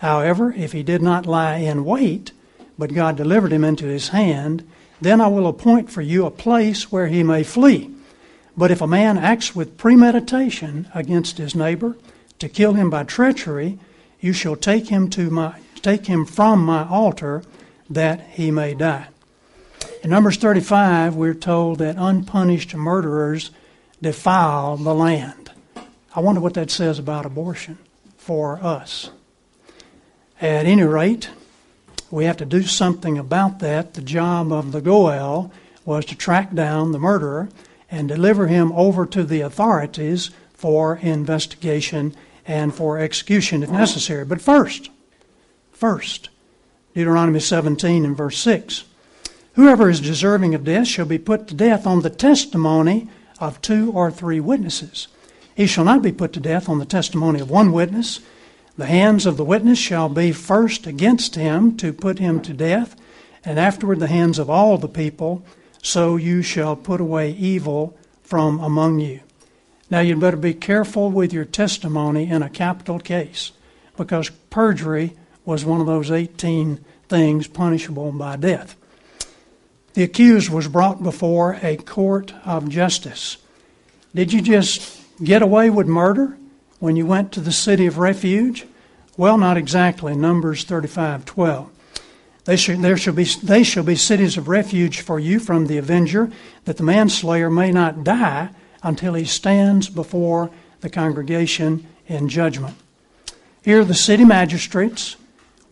However, 0.01 0.53
if 0.53 0.73
he 0.73 0.83
did 0.83 1.03
not 1.03 1.27
lie 1.27 1.57
in 1.57 1.85
wait, 1.85 2.33
but 2.79 2.95
God 2.95 3.17
delivered 3.17 3.53
him 3.53 3.65
into 3.65 3.87
his 3.87 4.09
hand, 4.09 4.69
then 5.01 5.21
I 5.21 5.29
will 5.29 5.47
appoint 5.47 5.91
for 5.91 6.03
you 6.03 6.27
a 6.27 6.31
place 6.31 6.91
where 6.93 7.07
he 7.09 7.23
may 7.23 7.43
flee. 7.43 7.91
But 8.57 8.71
if 8.71 8.81
a 8.81 8.87
man 8.87 9.19
acts 9.19 9.55
with 9.55 9.77
premeditation 9.77 10.89
against 10.95 11.39
his 11.39 11.55
neighbor, 11.55 11.97
to 12.39 12.49
kill 12.49 12.75
him 12.75 12.91
by 12.91 13.05
treachery, 13.05 13.79
you 14.21 14.33
shall 14.33 14.57
take 14.57 14.89
him 14.89 15.09
to 15.11 15.31
my 15.31 15.55
take 15.83 16.07
him 16.07 16.25
from 16.25 16.65
my 16.65 16.87
altar 16.89 17.43
that 17.89 18.21
he 18.33 18.51
may 18.51 18.75
die. 18.75 19.07
In 20.03 20.11
Numbers 20.11 20.37
35, 20.37 21.15
we're 21.15 21.35
told 21.35 21.79
that 21.79 21.97
unpunished 21.97 22.75
murderers 22.75 23.51
defile 24.03 24.77
the 24.77 24.95
land. 24.95 25.51
I 26.15 26.21
wonder 26.21 26.41
what 26.41 26.55
that 26.55 26.71
says 26.71 26.99
about 26.99 27.27
abortion 27.27 27.79
for 28.17 28.59
us. 28.65 29.11
At 30.41 30.67
any 30.67 30.83
rate, 30.83 31.31
we 32.11 32.27
have 32.27 32.37
to 32.37 32.45
do 32.45 32.63
something 32.63 33.17
about 33.17 33.59
that. 33.61 33.95
The 33.95 34.03
job 34.03 34.53
of 34.53 34.73
the 34.73 34.83
Goel 34.83 35.51
was 35.87 36.05
to 36.07 36.15
track 36.15 36.53
down 36.53 36.93
the 36.93 36.99
murderer 36.99 37.49
and 37.91 38.07
deliver 38.07 38.47
him 38.47 38.71
over 38.73 39.07
to 39.07 39.25
the 39.25 39.41
authorities 39.41 40.31
for 40.53 40.97
investigation 40.97 42.15
and 42.47 42.75
for 42.75 42.99
execution 42.99 43.63
if 43.63 43.71
necessary. 43.71 44.27
But 44.27 44.43
first, 44.43 44.91
first, 45.73 46.29
Deuteronomy 46.95 47.41
17 47.41 48.05
and 48.05 48.17
verse 48.17 48.39
6. 48.39 48.85
Whoever 49.55 49.89
is 49.89 50.01
deserving 50.01 50.55
of 50.55 50.65
death 50.65 50.87
shall 50.87 51.07
be 51.07 51.19
put 51.19 51.49
to 51.49 51.55
death 51.55 51.87
on 51.87 52.03
the 52.03 52.11
testimony 52.11 53.09
of 53.41 53.63
two 53.63 53.91
or 53.93 54.11
three 54.11 54.41
witnesses. 54.41 55.09
He 55.55 55.67
shall 55.67 55.85
not 55.85 56.03
be 56.03 56.13
put 56.13 56.35
to 56.35 56.41
death 56.41 56.69
on 56.69 56.79
the 56.79 56.85
testimony 56.85 57.41
of 57.41 57.51
one 57.51 57.73
witness. 57.73 58.21
The 58.77 58.87
hands 58.87 59.25
of 59.25 59.37
the 59.37 59.45
witness 59.45 59.79
shall 59.79 60.09
be 60.09 60.33
first 60.33 60.87
against 60.87 61.35
him 61.35 61.77
to 61.79 61.93
put 61.93 62.19
him 62.19 62.41
to 62.43 62.53
death, 62.53 62.95
and 63.45 63.59
afterward 63.59 64.01
the 64.01 64.07
hands 64.07 64.39
of 64.39 64.51
all 64.51 64.77
the 64.77 64.89
people. 64.89 65.45
So 65.83 66.17
you 66.17 66.43
shall 66.43 66.77
put 66.77 67.01
away 67.01 67.31
evil 67.33 67.97
from 68.23 68.61
among 68.61 69.01
you. 69.01 69.21
Now, 69.89 70.01
you'd 70.01 70.21
better 70.21 70.37
be 70.37 70.53
careful 70.53 71.11
with 71.11 71.33
your 71.33 71.45
testimony 71.45 72.29
in 72.29 72.43
a 72.43 72.51
capital 72.51 72.99
case 72.99 73.53
because 73.97 74.31
perjury 74.51 75.13
was 75.45 75.65
one 75.65 75.81
of 75.81 75.87
those 75.87 76.11
18 76.11 76.85
things 77.09 77.47
punishable 77.47 78.11
by 78.13 78.37
death. 78.37 78.77
The 79.95 80.03
accused 80.03 80.51
was 80.51 80.69
brought 80.69 81.03
before 81.03 81.59
a 81.63 81.77
court 81.77 82.35
of 82.45 82.69
justice. 82.69 83.39
Did 84.15 84.33
you 84.33 84.43
just 84.43 85.01
get 85.23 85.41
away 85.41 85.71
with 85.71 85.87
murder 85.87 86.37
when 86.79 86.97
you 86.97 87.07
went 87.07 87.33
to 87.33 87.41
the 87.41 87.53
city 87.53 87.87
of 87.87 87.99
refuge? 87.99 88.67
Well, 89.17 89.39
not 89.39 89.57
exactly. 89.57 90.15
Numbers 90.15 90.65
35:12. 90.65 91.69
They 92.45 92.57
shall, 92.57 92.79
there 92.79 92.97
shall 92.97 93.15
be, 93.15 93.25
they 93.25 93.65
shall 93.65 93.83
be 93.83 93.97
cities 93.97 94.37
of 94.37 94.47
refuge 94.47 95.01
for 95.01 95.19
you 95.19 95.41
from 95.41 95.67
the 95.67 95.79
avenger, 95.79 96.31
that 96.65 96.77
the 96.77 96.85
manslayer 96.85 97.51
may 97.51 97.73
not 97.73 98.05
die 98.05 98.51
until 98.85 99.15
he 99.15 99.25
stands 99.25 99.89
before 99.89 100.51
the 100.81 100.89
congregation 100.89 101.87
in 102.07 102.29
judgment. 102.29 102.77
Here, 103.63 103.85
the 103.85 103.95
city 103.95 104.25
magistrates 104.25 105.17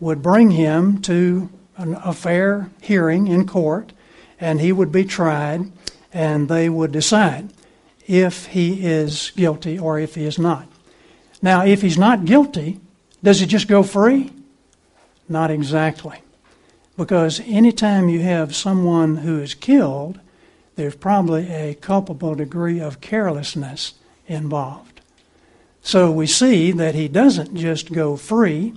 would 0.01 0.21
bring 0.21 0.51
him 0.51 1.01
to 1.03 1.49
an, 1.77 1.95
a 2.03 2.13
fair 2.13 2.69
hearing 2.81 3.27
in 3.27 3.47
court, 3.47 3.93
and 4.37 4.59
he 4.59 4.73
would 4.73 4.91
be 4.91 5.05
tried, 5.05 5.71
and 6.11 6.49
they 6.49 6.67
would 6.67 6.91
decide 6.91 7.53
if 8.05 8.47
he 8.47 8.85
is 8.85 9.31
guilty 9.37 9.79
or 9.79 9.97
if 9.97 10.15
he 10.15 10.25
is 10.25 10.37
not. 10.37 10.67
Now, 11.45 11.63
if 11.63 11.83
he's 11.83 11.99
not 11.99 12.25
guilty, 12.25 12.79
does 13.21 13.39
he 13.39 13.45
just 13.45 13.67
go 13.67 13.83
free? 13.83 14.31
Not 15.29 15.51
exactly. 15.51 16.23
Because 16.97 17.39
anytime 17.45 18.09
you 18.09 18.21
have 18.21 18.55
someone 18.55 19.17
who 19.17 19.39
is 19.39 19.53
killed, 19.53 20.19
there's 20.75 20.95
probably 20.95 21.47
a 21.51 21.75
culpable 21.75 22.33
degree 22.33 22.79
of 22.79 22.99
carelessness 22.99 23.93
involved. 24.25 25.01
So 25.83 26.09
we 26.09 26.25
see 26.25 26.71
that 26.71 26.95
he 26.95 27.07
doesn't 27.07 27.55
just 27.55 27.93
go 27.93 28.15
free, 28.15 28.73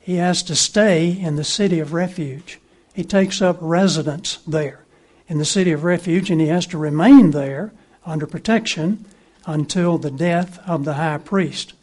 he 0.00 0.16
has 0.16 0.42
to 0.42 0.56
stay 0.56 1.12
in 1.12 1.36
the 1.36 1.44
city 1.44 1.78
of 1.78 1.92
refuge. 1.92 2.58
He 2.92 3.04
takes 3.04 3.40
up 3.40 3.56
residence 3.60 4.40
there 4.48 4.84
in 5.28 5.38
the 5.38 5.44
city 5.44 5.70
of 5.70 5.84
refuge, 5.84 6.28
and 6.28 6.40
he 6.40 6.48
has 6.48 6.66
to 6.66 6.76
remain 6.76 7.30
there 7.30 7.70
under 8.04 8.26
protection 8.26 9.04
until 9.46 9.96
the 9.96 10.10
death 10.10 10.58
of 10.66 10.84
the 10.84 10.94
high 10.94 11.18
priest. 11.18 11.74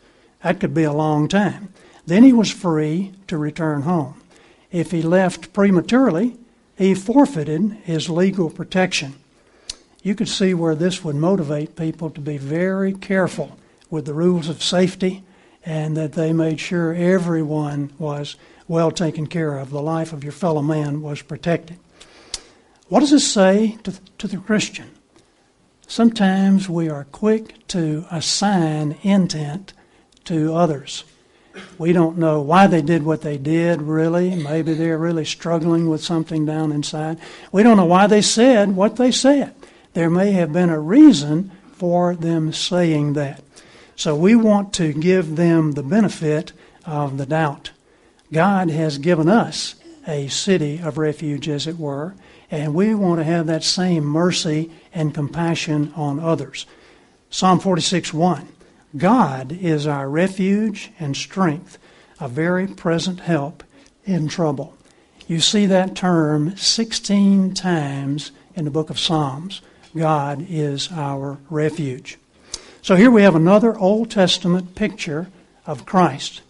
That 0.43 0.59
could 0.59 0.73
be 0.73 0.83
a 0.83 0.93
long 0.93 1.27
time. 1.27 1.73
Then 2.05 2.23
he 2.23 2.33
was 2.33 2.51
free 2.51 3.13
to 3.27 3.37
return 3.37 3.81
home. 3.81 4.21
If 4.71 4.91
he 4.91 5.01
left 5.01 5.53
prematurely, 5.53 6.37
he 6.77 6.93
forfeited 6.93 7.77
his 7.83 8.09
legal 8.09 8.49
protection. 8.49 9.15
You 10.03 10.15
could 10.15 10.29
see 10.29 10.53
where 10.53 10.75
this 10.75 11.03
would 11.03 11.15
motivate 11.15 11.75
people 11.75 12.09
to 12.11 12.21
be 12.21 12.37
very 12.37 12.93
careful 12.93 13.57
with 13.89 14.05
the 14.05 14.13
rules 14.13 14.47
of 14.47 14.63
safety 14.63 15.23
and 15.65 15.97
that 15.97 16.13
they 16.13 16.31
made 16.31 16.59
sure 16.59 16.93
everyone 16.93 17.91
was 17.97 18.35
well 18.67 18.91
taken 18.91 19.27
care 19.27 19.57
of. 19.57 19.69
The 19.69 19.81
life 19.81 20.13
of 20.13 20.23
your 20.23 20.31
fellow 20.31 20.61
man 20.61 21.01
was 21.01 21.21
protected. 21.21 21.77
What 22.89 23.01
does 23.01 23.11
this 23.11 23.29
say 23.29 23.77
to, 23.83 23.93
to 24.19 24.27
the 24.27 24.37
Christian? 24.37 24.91
Sometimes 25.87 26.69
we 26.69 26.89
are 26.89 27.05
quick 27.05 27.67
to 27.69 28.05
assign 28.11 28.97
intent 29.01 29.73
to 30.27 30.55
others. 30.55 31.03
We 31.77 31.93
don't 31.93 32.17
know 32.17 32.41
why 32.41 32.67
they 32.67 32.81
did 32.81 33.03
what 33.03 33.21
they 33.21 33.37
did, 33.37 33.81
really. 33.81 34.35
Maybe 34.35 34.73
they're 34.73 34.97
really 34.97 35.25
struggling 35.25 35.89
with 35.89 36.03
something 36.03 36.45
down 36.45 36.71
inside. 36.71 37.19
We 37.51 37.63
don't 37.63 37.77
know 37.77 37.85
why 37.85 38.07
they 38.07 38.21
said 38.21 38.75
what 38.75 38.95
they 38.95 39.11
said. 39.11 39.55
There 39.93 40.09
may 40.09 40.31
have 40.33 40.53
been 40.53 40.69
a 40.69 40.79
reason 40.79 41.51
for 41.73 42.15
them 42.15 42.53
saying 42.53 43.13
that. 43.13 43.43
So 43.95 44.15
we 44.15 44.35
want 44.35 44.73
to 44.73 44.93
give 44.93 45.35
them 45.35 45.71
the 45.71 45.83
benefit 45.83 46.51
of 46.85 47.17
the 47.17 47.25
doubt. 47.25 47.71
God 48.31 48.69
has 48.69 48.97
given 48.97 49.27
us 49.27 49.75
a 50.07 50.27
city 50.27 50.79
of 50.79 50.97
refuge, 50.97 51.49
as 51.49 51.67
it 51.67 51.77
were, 51.77 52.15
and 52.49 52.73
we 52.73 52.93
want 52.95 53.19
to 53.19 53.25
have 53.25 53.47
that 53.47 53.63
same 53.63 54.05
mercy 54.05 54.71
and 54.93 55.13
compassion 55.13 55.91
on 55.95 56.19
others. 56.19 56.65
Psalm 57.29 57.59
46 57.59 58.13
1. 58.13 58.47
God 58.95 59.51
is 59.51 59.85
our 59.85 60.09
refuge 60.09 60.91
and 60.99 61.15
strength, 61.15 61.77
a 62.19 62.27
very 62.27 62.67
present 62.67 63.21
help 63.21 63.63
in 64.05 64.27
trouble. 64.27 64.77
You 65.27 65.41
see 65.41 65.65
that 65.65 65.95
term 65.95 66.55
16 66.55 67.53
times 67.53 68.31
in 68.55 68.63
the 68.63 68.71
book 68.71 68.89
of 68.89 68.99
Psalms. 68.99 69.61
God 69.95 70.45
is 70.47 70.89
our 70.91 71.37
refuge. 71.49 72.17
So 72.81 72.95
here 72.95 73.11
we 73.11 73.23
have 73.23 73.35
another 73.35 73.77
Old 73.77 74.09
Testament 74.09 74.73
picture 74.73 75.27
of 75.65 75.85
Christ. 75.85 76.41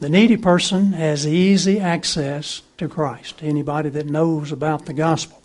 The 0.00 0.08
needy 0.08 0.38
person 0.38 0.92
has 0.94 1.26
easy 1.26 1.78
access 1.78 2.62
to 2.78 2.88
Christ, 2.88 3.40
anybody 3.42 3.90
that 3.90 4.06
knows 4.06 4.52
about 4.52 4.86
the 4.86 4.94
gospel. 4.94 5.42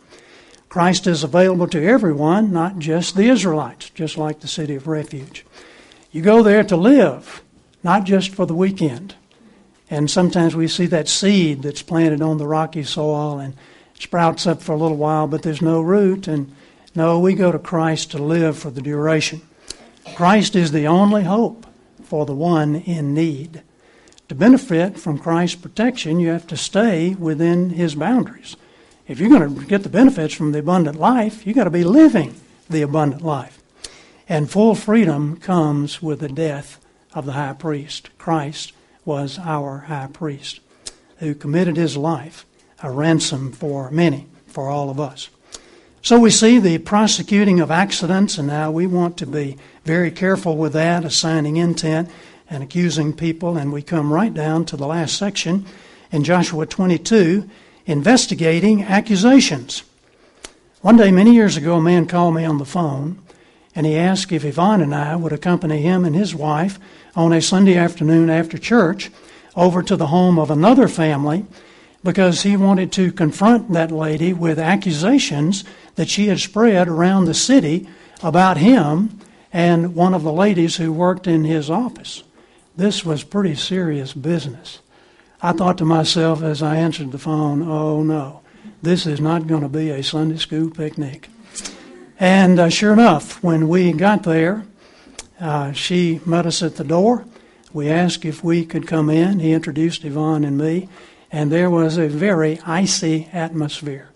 Christ 0.70 1.06
is 1.06 1.24
available 1.24 1.68
to 1.68 1.86
everyone, 1.86 2.54
not 2.54 2.80
just 2.80 3.16
the 3.16 3.30
Israelites, 3.30 3.90
just 3.90 4.18
like 4.18 4.40
the 4.40 4.48
city 4.48 4.76
of 4.76 4.88
refuge. 4.88 5.46
You 6.14 6.22
go 6.22 6.44
there 6.44 6.64
to 6.66 6.78
live, 6.78 7.42
not 7.84 8.04
just 8.04 8.36
for 8.36 8.46
the 8.46 8.54
weekend. 8.54 9.16
And 9.90 10.12
sometimes 10.12 10.56
we 10.56 10.68
see 10.68 10.86
that 10.86 11.08
seed 11.08 11.64
that's 11.64 11.82
planted 11.82 12.22
on 12.22 12.38
the 12.38 12.46
rocky 12.46 12.84
soil 12.84 13.40
and 13.40 13.56
sprouts 14.00 14.46
up 14.46 14.62
for 14.62 14.74
a 14.74 14.78
little 14.78 14.96
while, 14.96 15.26
but 15.26 15.42
there's 15.42 15.62
no 15.62 15.82
root. 15.82 16.28
And 16.28 16.54
no, 16.94 17.20
we 17.20 17.34
go 17.34 17.52
to 17.52 17.58
Christ 17.58 18.12
to 18.12 18.20
live 18.20 18.60
for 18.60 18.70
the 18.70 18.82
duration. 18.82 19.42
Christ 20.16 20.56
is 20.56 20.72
the 20.72 20.86
only 20.86 21.24
hope 21.24 21.66
for 22.04 22.28
the 22.28 22.36
one 22.36 22.76
in 22.76 23.16
need. 23.16 23.64
To 24.30 24.36
benefit 24.36 25.00
from 25.00 25.18
Christ's 25.18 25.56
protection, 25.56 26.20
you 26.20 26.30
have 26.30 26.46
to 26.46 26.58
stay 26.58 27.16
within 27.16 27.72
his 27.72 27.96
boundaries. 27.96 28.56
If 29.08 29.20
you're 29.20 29.30
going 29.30 29.56
to 29.56 29.66
get 29.66 29.82
the 29.82 29.90
benefits 29.90 30.36
from 30.36 30.52
the 30.52 30.60
abundant 30.60 31.00
life, 31.00 31.48
you've 31.48 31.56
got 31.56 31.64
to 31.64 31.72
be 31.72 31.84
living 31.84 32.36
the 32.70 32.84
abundant 32.84 33.24
life. 33.24 33.63
And 34.28 34.50
full 34.50 34.76
freedom 34.76 35.38
comes 35.38 36.02
with 36.02 36.20
the 36.20 36.30
death 36.30 36.80
of 37.14 37.26
the 37.26 37.34
high 37.34 37.54
priest. 37.54 38.10
Christ 38.18 38.74
was 39.06 39.38
our 39.40 39.80
high 39.80 40.10
priest 40.12 40.62
who 41.18 41.36
committed 41.36 41.78
his 41.78 41.98
life, 41.98 42.46
a 42.82 42.90
ransom 42.92 43.52
for 43.52 43.92
many, 43.92 44.28
for 44.48 44.70
all 44.70 44.90
of 44.90 45.00
us. 45.00 45.30
So 46.02 46.20
we 46.20 46.32
see 46.32 46.60
the 46.60 46.80
prosecuting 46.80 47.62
of 47.62 47.72
accidents, 47.72 48.38
and 48.38 48.48
now 48.48 48.72
we 48.72 48.88
want 48.88 49.18
to 49.18 49.26
be 49.26 49.58
very 49.86 50.12
careful 50.12 50.58
with 50.58 50.74
that, 50.74 51.06
assigning 51.06 51.56
intent 51.58 52.10
and 52.50 52.62
accusing 52.62 53.14
people. 53.14 53.58
And 53.58 53.72
we 53.72 53.82
come 53.82 54.12
right 54.12 54.34
down 54.34 54.66
to 54.66 54.78
the 54.78 54.88
last 54.88 55.18
section 55.18 55.66
in 56.12 56.26
Joshua 56.26 56.66
22, 56.66 57.50
investigating 57.86 58.84
accusations. 58.84 59.84
One 60.82 60.98
day, 60.98 61.12
many 61.12 61.34
years 61.34 61.56
ago, 61.56 61.78
a 61.78 61.82
man 61.82 62.06
called 62.06 62.36
me 62.36 62.44
on 62.44 62.58
the 62.58 62.66
phone 62.66 63.23
and 63.76 63.86
he 63.86 63.96
asked 63.96 64.32
if 64.32 64.46
Yvonne 64.46 64.82
and 64.82 64.94
I 64.94 65.16
would 65.16 65.34
accompany 65.34 65.82
him 65.82 66.06
and 66.06 66.16
his 66.16 66.36
wife 66.36 66.80
on 67.16 67.34
a 67.34 67.42
Sunday 67.42 67.76
afternoon 67.76 68.30
after 68.30 68.58
church 68.58 69.12
over 69.56 69.82
to 69.84 69.96
the 69.96 70.08
home 70.08 70.38
of 70.40 70.52
another 70.52 70.88
family 70.88 71.46
because 72.04 72.44
he 72.44 72.58
wanted 72.58 72.92
to 72.92 73.12
confront 73.12 73.72
that 73.72 73.92
lady 73.92 74.34
with 74.34 74.60
accusations 74.60 75.64
that 75.96 76.10
she 76.10 76.28
had 76.28 76.40
spread 76.40 76.88
around 76.88 77.26
the 77.26 77.34
city 77.34 77.88
about 78.22 78.58
him 78.58 79.20
and 79.52 79.96
one 79.96 80.14
of 80.14 80.24
the 80.24 80.34
ladies 80.34 80.78
who 80.78 80.92
worked 80.92 81.28
in 81.28 81.44
his 81.44 81.70
office. 81.70 82.24
This 82.76 83.06
was 83.06 83.24
pretty 83.24 83.56
serious 83.56 84.14
business. 84.14 84.80
I 85.42 85.52
thought 85.52 85.78
to 85.78 85.86
myself 85.86 86.42
as 86.42 86.64
I 86.64 86.78
answered 86.78 87.12
the 87.12 87.20
phone, 87.20 87.62
oh 87.62 88.02
no, 88.02 88.42
this 88.82 89.06
is 89.06 89.20
not 89.20 89.48
going 89.48 89.62
to 89.62 89.70
be 89.70 89.90
a 89.90 90.04
Sunday 90.04 90.38
school 90.38 90.70
picnic. 90.70 91.30
And 92.20 92.60
uh, 92.60 92.70
sure 92.70 92.94
enough, 92.94 93.44
when 93.44 93.68
we 93.68 93.92
got 93.92 94.24
there, 94.24 94.66
uh, 95.40 95.72
she 95.72 96.22
met 96.26 96.46
us 96.46 96.62
at 96.62 96.76
the 96.76 96.84
door. 96.84 97.26
We 97.74 97.90
asked 97.90 98.24
if 98.24 98.44
we 98.44 98.66
could 98.66 98.88
come 98.88 99.10
in. 99.10 99.40
He 99.40 99.52
introduced 99.52 100.06
Yvonne 100.06 100.44
and 100.44 100.58
me, 100.58 100.90
and 101.32 101.52
there 101.52 101.70
was 101.70 101.98
a 101.98 102.08
very 102.08 102.60
icy 102.66 103.28
atmosphere. 103.34 104.10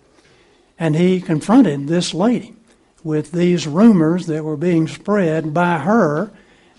And 0.78 0.94
he 0.94 1.20
confronted 1.20 1.88
this 1.88 2.14
lady 2.14 2.54
with 3.02 3.32
these 3.32 3.66
rumors 3.66 4.26
that 4.26 4.44
were 4.44 4.56
being 4.56 4.86
spread 4.86 5.52
by 5.52 5.78
her, 5.78 6.30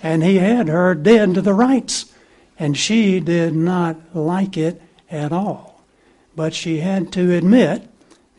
and 0.01 0.23
he 0.23 0.37
had 0.37 0.69
her 0.69 0.95
dead 0.95 1.33
to 1.33 1.41
the 1.41 1.53
rights. 1.53 2.13
And 2.57 2.77
she 2.77 3.19
did 3.19 3.55
not 3.55 4.15
like 4.15 4.57
it 4.57 4.81
at 5.11 5.33
all. 5.33 5.83
But 6.35 6.53
she 6.53 6.79
had 6.79 7.11
to 7.13 7.33
admit 7.33 7.89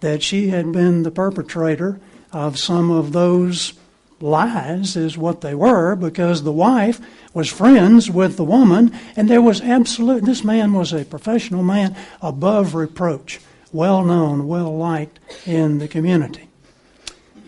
that 0.00 0.22
she 0.22 0.48
had 0.48 0.72
been 0.72 1.02
the 1.02 1.10
perpetrator 1.10 2.00
of 2.32 2.58
some 2.58 2.90
of 2.90 3.12
those 3.12 3.74
lies 4.20 4.96
is 4.96 5.16
what 5.16 5.40
they 5.40 5.54
were 5.54 5.96
because 5.96 6.42
the 6.42 6.52
wife 6.52 7.00
was 7.32 7.48
friends 7.48 8.10
with 8.10 8.36
the 8.36 8.44
woman 8.44 8.92
and 9.16 9.30
there 9.30 9.40
was 9.40 9.60
absolute 9.62 10.24
this 10.24 10.44
man 10.44 10.72
was 10.72 10.92
a 10.92 11.04
professional 11.04 11.62
man 11.62 11.96
above 12.20 12.74
reproach 12.74 13.40
well 13.72 14.04
known 14.04 14.46
well 14.46 14.76
liked 14.76 15.18
in 15.46 15.78
the 15.78 15.88
community. 15.88 16.48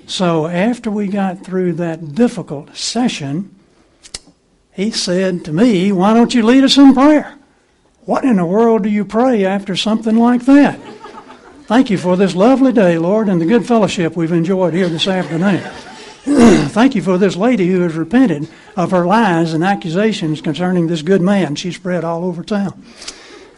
So 0.07 0.47
after 0.47 0.91
we 0.91 1.09
got 1.09 1.45
through 1.45 1.75
that 1.75 2.15
difficult 2.15 2.75
session 2.77 3.55
he 4.73 4.91
said 4.91 5.45
to 5.45 5.53
me 5.53 5.93
why 5.93 6.15
don't 6.15 6.35
you 6.35 6.43
lead 6.43 6.65
us 6.65 6.79
in 6.79 6.95
prayer? 6.95 7.37
What 8.05 8.25
in 8.25 8.37
the 8.37 8.47
world 8.47 8.83
do 8.83 8.89
you 8.89 9.05
pray 9.05 9.45
after 9.45 9.77
something 9.77 10.17
like 10.17 10.47
that 10.47 10.81
Thank 11.73 11.89
you 11.89 11.97
for 11.97 12.19
this 12.19 12.35
lovely 12.35 12.71
day, 12.71 12.99
Lord, 12.99 13.31
and 13.31 13.41
the 13.41 13.47
good 13.47 13.67
fellowship 13.67 14.15
we've 14.15 14.31
enjoyed 14.31 14.75
here 14.75 14.91
this 14.91 15.09
afternoon. 15.09 15.63
Thank 16.69 16.95
you 16.95 17.01
for 17.01 17.17
this 17.17 17.35
lady 17.35 17.67
who 17.69 17.81
has 17.81 17.95
repented 17.95 18.47
of 18.77 18.91
her 18.91 19.07
lies 19.07 19.55
and 19.55 19.65
accusations 19.65 20.43
concerning 20.43 20.87
this 20.87 21.01
good 21.01 21.23
man 21.23 21.55
she 21.55 21.73
spread 21.73 22.05
all 22.05 22.27
over 22.27 22.45
town. 22.45 22.73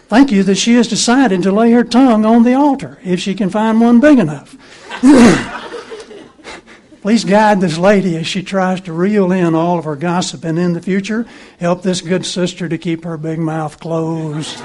Thank 0.07 0.31
you 0.31 0.45
that 0.45 0.55
she 0.55 0.75
has 0.75 0.87
decided 0.87 1.43
to 1.43 1.51
lay 1.51 1.73
her 1.73 1.83
tongue 1.83 2.25
on 2.25 2.45
the 2.45 2.55
altar 2.55 3.01
if 3.03 3.19
she 3.19 3.35
can 3.35 3.51
find 3.51 3.81
one 3.81 3.99
big 3.99 4.21
enough. 4.21 4.57
Please 7.03 7.25
guide 7.25 7.61
this 7.61 7.79
lady 7.79 8.17
as 8.17 8.29
she 8.29 8.45
tries 8.45 8.81
to 8.83 8.93
reel 8.93 9.33
in 9.33 9.57
all 9.57 9.81
of 9.81 9.87
her 9.87 9.97
gossip 9.97 10.45
and 10.45 10.57
in 10.57 10.73
the 10.73 10.81
future 10.81 11.27
help 11.59 11.83
this 11.83 12.01
good 12.01 12.25
sister 12.25 12.69
to 12.69 12.79
keep 12.79 13.03
her 13.03 13.17
big 13.17 13.41
mouth 13.41 13.81
closed. 13.81 14.63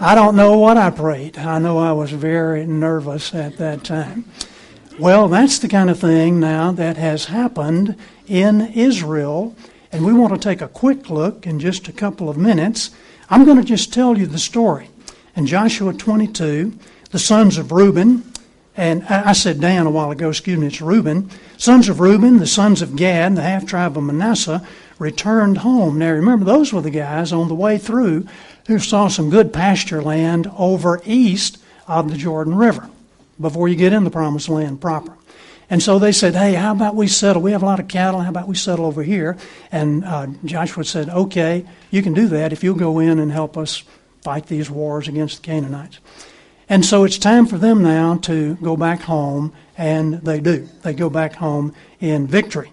I 0.00 0.14
don't 0.14 0.36
know 0.36 0.56
what 0.56 0.76
I 0.76 0.90
prayed. 0.90 1.38
I 1.38 1.58
know 1.58 1.78
I 1.78 1.90
was 1.90 2.12
very 2.12 2.64
nervous 2.66 3.34
at 3.34 3.56
that 3.56 3.82
time. 3.82 4.26
Well, 4.96 5.26
that's 5.26 5.58
the 5.58 5.66
kind 5.66 5.90
of 5.90 5.98
thing 5.98 6.38
now 6.38 6.70
that 6.70 6.96
has 6.96 7.24
happened 7.24 7.96
in 8.28 8.60
Israel, 8.74 9.56
and 9.90 10.06
we 10.06 10.12
want 10.12 10.34
to 10.34 10.38
take 10.38 10.60
a 10.60 10.68
quick 10.68 11.10
look 11.10 11.48
in 11.48 11.58
just 11.58 11.88
a 11.88 11.92
couple 11.92 12.28
of 12.28 12.36
minutes 12.36 12.90
I'm 13.30 13.44
going 13.44 13.58
to 13.58 13.64
just 13.64 13.92
tell 13.92 14.16
you 14.16 14.26
the 14.26 14.38
story. 14.38 14.88
In 15.36 15.46
Joshua 15.46 15.92
22, 15.92 16.78
the 17.10 17.18
sons 17.18 17.58
of 17.58 17.72
Reuben, 17.72 18.22
and 18.76 19.04
I 19.04 19.32
said 19.32 19.60
Dan 19.60 19.86
a 19.86 19.90
while 19.90 20.10
ago, 20.12 20.30
excuse 20.30 20.58
me, 20.58 20.68
it's 20.68 20.80
Reuben. 20.80 21.28
Sons 21.56 21.88
of 21.88 22.00
Reuben, 22.00 22.38
the 22.38 22.46
sons 22.46 22.80
of 22.80 22.96
Gad, 22.96 23.36
the 23.36 23.42
half 23.42 23.66
tribe 23.66 23.98
of 23.98 24.04
Manasseh, 24.04 24.66
returned 24.98 25.58
home. 25.58 25.98
Now 25.98 26.12
remember, 26.12 26.44
those 26.44 26.72
were 26.72 26.80
the 26.80 26.90
guys 26.90 27.32
on 27.32 27.48
the 27.48 27.54
way 27.54 27.76
through 27.76 28.26
who 28.68 28.78
saw 28.78 29.08
some 29.08 29.30
good 29.30 29.52
pasture 29.52 30.00
land 30.00 30.48
over 30.56 31.02
east 31.04 31.58
of 31.88 32.10
the 32.10 32.16
Jordan 32.16 32.54
River 32.54 32.88
before 33.40 33.68
you 33.68 33.74
get 33.74 33.92
in 33.92 34.04
the 34.04 34.10
promised 34.10 34.48
land 34.48 34.80
proper. 34.80 35.14
And 35.70 35.82
so 35.82 35.98
they 35.98 36.12
said, 36.12 36.34
hey, 36.34 36.54
how 36.54 36.72
about 36.72 36.94
we 36.94 37.08
settle? 37.08 37.42
We 37.42 37.52
have 37.52 37.62
a 37.62 37.66
lot 37.66 37.80
of 37.80 37.88
cattle. 37.88 38.20
How 38.20 38.30
about 38.30 38.48
we 38.48 38.54
settle 38.54 38.86
over 38.86 39.02
here? 39.02 39.36
And 39.70 40.04
uh, 40.04 40.28
Joshua 40.44 40.84
said, 40.84 41.08
okay, 41.10 41.66
you 41.90 42.02
can 42.02 42.14
do 42.14 42.28
that 42.28 42.52
if 42.52 42.62
you'll 42.62 42.74
go 42.74 43.00
in 43.00 43.18
and 43.18 43.32
help 43.32 43.56
us 43.56 43.82
fight 44.22 44.46
these 44.46 44.70
wars 44.70 45.08
against 45.08 45.42
the 45.42 45.46
Canaanites. 45.46 45.98
And 46.70 46.84
so 46.84 47.04
it's 47.04 47.18
time 47.18 47.46
for 47.46 47.58
them 47.58 47.82
now 47.82 48.16
to 48.18 48.54
go 48.56 48.76
back 48.76 49.02
home, 49.02 49.54
and 49.76 50.14
they 50.22 50.40
do. 50.40 50.68
They 50.82 50.92
go 50.92 51.08
back 51.08 51.34
home 51.34 51.74
in 52.00 52.26
victory. 52.26 52.72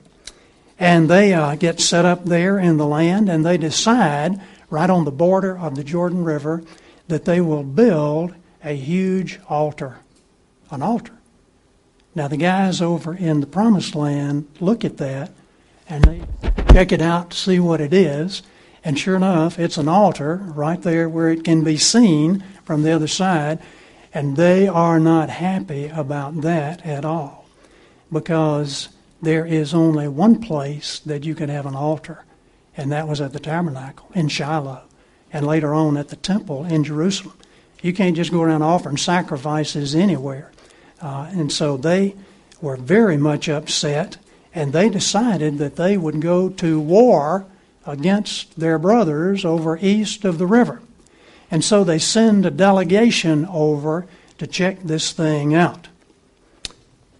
And 0.78 1.10
they 1.10 1.34
uh, 1.34 1.56
get 1.56 1.80
set 1.80 2.04
up 2.04 2.26
there 2.26 2.60
in 2.60 2.76
the 2.76 2.86
land, 2.86 3.30
and 3.30 3.46
they 3.46 3.58
decide, 3.58 4.42
right 4.70 4.90
on 4.90 5.06
the 5.06 5.12
border 5.12 5.58
of 5.58 5.76
the 5.76 5.84
Jordan 5.84 6.24
River, 6.24 6.64
that 7.08 7.26
they 7.26 7.42
will 7.42 7.64
build 7.64 8.34
a 8.64 8.74
huge 8.74 9.40
altar. 9.48 9.98
An 10.72 10.82
altar. 10.82 11.14
Now, 12.16 12.28
the 12.28 12.38
guys 12.38 12.82
over 12.82 13.14
in 13.14 13.42
the 13.42 13.48
Promised 13.48 13.94
Land 13.94 14.48
look 14.60 14.84
at 14.86 14.98
that 14.98 15.32
and 15.88 16.04
they 16.04 16.22
check 16.72 16.92
it 16.92 17.02
out 17.02 17.32
to 17.32 17.38
see 17.38 17.60
what 17.60 17.82
it 17.82 17.94
is. 17.94 18.42
And 18.84 18.98
sure 18.98 19.16
enough, 19.16 19.60
it's 19.60 19.78
an 19.78 19.88
altar 19.88 20.38
right 20.38 20.82
there 20.82 21.10
where 21.10 21.30
it 21.30 21.44
can 21.44 21.64
be 21.64 21.78
seen 21.78 22.44
from 22.64 22.84
the 22.84 22.92
other 22.92 23.08
side. 23.08 23.60
And 24.14 24.38
they 24.38 24.68
are 24.68 25.00
not 25.00 25.30
happy 25.30 25.88
about 25.88 26.42
that 26.42 26.86
at 26.86 27.04
all 27.06 27.46
because 28.12 28.90
there 29.22 29.46
is 29.46 29.74
only 29.74 30.08
one 30.08 30.40
place 30.40 31.00
that 31.00 31.24
you 31.24 31.36
can 31.36 31.50
have 31.50 31.66
an 31.66 31.76
altar, 31.76 32.24
and 32.78 32.92
that 32.92 33.08
was 33.08 33.22
at 33.22 33.34
the 33.34 33.40
tabernacle 33.40 34.10
in 34.14 34.28
Shiloh, 34.28 34.84
and 35.32 35.46
later 35.46 35.74
on 35.74 35.98
at 35.98 36.10
the 36.10 36.16
temple 36.16 36.66
in 36.66 36.84
Jerusalem. 36.84 37.36
You 37.82 37.94
can't 37.94 38.16
just 38.16 38.32
go 38.32 38.42
around 38.42 38.64
offering 38.64 38.98
sacrifices 38.98 39.94
anywhere. 39.94 40.52
Uh, 41.02 41.30
and 41.32 41.52
so 41.52 41.78
they 41.78 42.16
were 42.62 42.78
very 42.78 43.18
much 43.18 43.48
upset, 43.48 44.18
and 44.54 44.74
they 44.74 44.90
decided 44.90 45.58
that 45.58 45.76
they 45.76 45.98
would 45.98 46.22
go 46.22 46.50
to 46.50 46.80
war 46.80 47.46
against 47.86 48.60
their 48.60 48.80
brothers 48.80 49.46
over 49.46 49.78
east 49.78 50.26
of 50.26 50.38
the 50.38 50.48
river. 50.48 50.82
And 51.52 51.64
so 51.64 51.84
they 51.84 52.00
send 52.00 52.46
a 52.46 52.52
delegation 52.52 53.46
over 53.46 54.08
to 54.38 54.48
check 54.48 54.82
this 54.82 55.12
thing 55.12 55.54
out. 55.54 55.88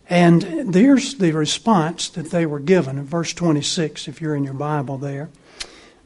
And 0.10 0.74
there's 0.74 1.16
the 1.16 1.32
response 1.32 2.10
that 2.10 2.32
they 2.32 2.46
were 2.46 2.60
given 2.60 2.98
in 2.98 3.06
verse 3.06 3.34
26, 3.34 4.08
if 4.08 4.22
you're 4.22 4.36
in 4.36 4.44
your 4.44 4.54
Bible 4.54 4.98
there. 4.98 5.30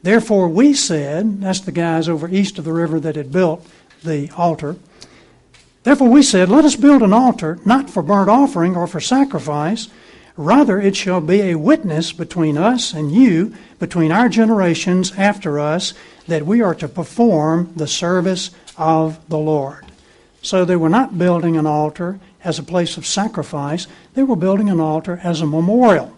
Therefore, 0.02 0.48
we 0.48 0.72
said, 0.72 1.40
that's 1.40 1.60
the 1.60 1.72
guys 1.72 2.08
over 2.08 2.28
east 2.28 2.58
of 2.58 2.64
the 2.64 2.72
river 2.72 2.98
that 3.00 3.16
had 3.16 3.32
built 3.32 3.66
the 4.02 4.30
altar, 4.36 4.76
Therefore 5.82 6.08
we 6.08 6.22
said, 6.22 6.50
Let 6.50 6.64
us 6.64 6.76
build 6.76 7.02
an 7.02 7.12
altar, 7.12 7.58
not 7.64 7.88
for 7.88 8.02
burnt 8.02 8.28
offering 8.28 8.76
or 8.76 8.86
for 8.86 9.00
sacrifice. 9.00 9.88
Rather, 10.36 10.80
it 10.80 10.96
shall 10.96 11.20
be 11.20 11.40
a 11.40 11.58
witness 11.58 12.12
between 12.12 12.56
us 12.56 12.92
and 12.92 13.12
you, 13.12 13.54
between 13.78 14.12
our 14.12 14.28
generations 14.28 15.12
after 15.16 15.58
us, 15.58 15.92
that 16.28 16.46
we 16.46 16.62
are 16.62 16.74
to 16.74 16.88
perform 16.88 17.72
the 17.76 17.86
service 17.86 18.50
of 18.76 19.26
the 19.28 19.38
Lord. 19.38 19.84
So 20.42 20.64
they 20.64 20.76
were 20.76 20.88
not 20.88 21.18
building 21.18 21.56
an 21.56 21.66
altar 21.66 22.20
as 22.42 22.58
a 22.58 22.62
place 22.62 22.96
of 22.96 23.06
sacrifice, 23.06 23.86
they 24.14 24.22
were 24.22 24.36
building 24.36 24.70
an 24.70 24.80
altar 24.80 25.20
as 25.22 25.42
a 25.42 25.46
memorial 25.46 26.16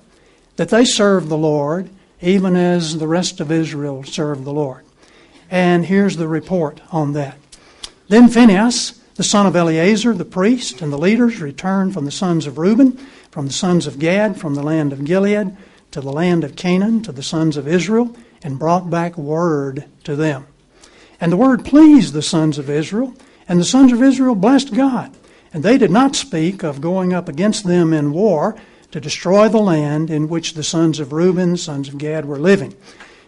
that 0.54 0.68
they 0.68 0.84
served 0.84 1.28
the 1.28 1.36
Lord, 1.36 1.90
even 2.22 2.56
as 2.56 2.98
the 2.98 3.08
rest 3.08 3.40
of 3.40 3.50
Israel 3.50 4.04
served 4.04 4.44
the 4.44 4.52
Lord. 4.52 4.85
And 5.50 5.85
here's 5.85 6.16
the 6.16 6.28
report 6.28 6.80
on 6.90 7.12
that. 7.12 7.37
Then 8.08 8.28
Phinehas, 8.28 9.00
the 9.16 9.24
son 9.24 9.46
of 9.46 9.56
Eleazar, 9.56 10.14
the 10.14 10.24
priest, 10.24 10.80
and 10.80 10.92
the 10.92 10.98
leaders 10.98 11.40
returned 11.40 11.92
from 11.92 12.04
the 12.04 12.11
sons 12.11 12.46
of 12.46 12.58
Reuben, 12.58 12.92
from 13.30 13.46
the 13.48 13.52
sons 13.52 13.87
of 13.87 13.98
Gad, 13.98 14.40
from 14.40 14.54
the 14.54 14.62
land 14.62 14.92
of 14.92 15.04
Gilead, 15.04 15.56
to 15.90 16.00
the 16.00 16.12
land 16.12 16.44
of 16.44 16.56
Canaan, 16.56 17.02
to 17.02 17.12
the 17.12 17.22
sons 17.22 17.56
of 17.56 17.68
Israel, 17.68 18.16
and 18.42 18.58
brought 18.58 18.88
back 18.88 19.18
word 19.18 19.85
to 20.04 20.16
them. 20.16 20.46
And 21.20 21.30
the 21.30 21.37
word 21.37 21.64
pleased 21.64 22.14
the 22.14 22.22
sons 22.22 22.58
of 22.58 22.70
Israel, 22.70 23.14
and 23.48 23.61
the 23.61 23.64
sons 23.64 23.92
of 23.92 24.02
Israel 24.02 24.35
blessed 24.35 24.74
God. 24.74 25.14
And 25.52 25.62
they 25.62 25.76
did 25.76 25.90
not 25.90 26.16
speak 26.16 26.62
of 26.62 26.80
going 26.80 27.12
up 27.12 27.28
against 27.28 27.66
them 27.66 27.92
in 27.92 28.12
war 28.12 28.56
to 28.92 29.00
destroy 29.00 29.48
the 29.48 29.59
land 29.59 30.11
in 30.11 30.28
which 30.28 30.55
the 30.55 30.62
sons 30.62 31.00
of 31.00 31.12
Reuben, 31.12 31.57
sons 31.57 31.88
of 31.88 31.98
Gad, 31.98 32.26
were 32.26 32.38
living. 32.38 32.74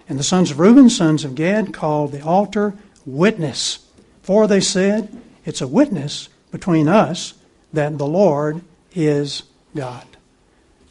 And 0.09 0.18
the 0.18 0.24
sons 0.24 0.50
of 0.50 0.61
Reuben, 0.61 0.90
sons 0.90 1.24
of 1.24 1.35
Gad, 1.35 1.72
called 1.72 2.12
the 2.12 2.22
altar 2.22 2.74
witness. 3.05 3.87
For 4.22 4.46
they 4.46 4.61
said, 4.61 5.20
it's 5.44 5.61
a 5.61 5.66
witness 5.66 6.29
between 6.50 6.87
us 6.88 7.35
that 7.72 7.98
the 7.98 8.07
Lord 8.07 8.62
is 8.94 9.42
God. 9.74 10.07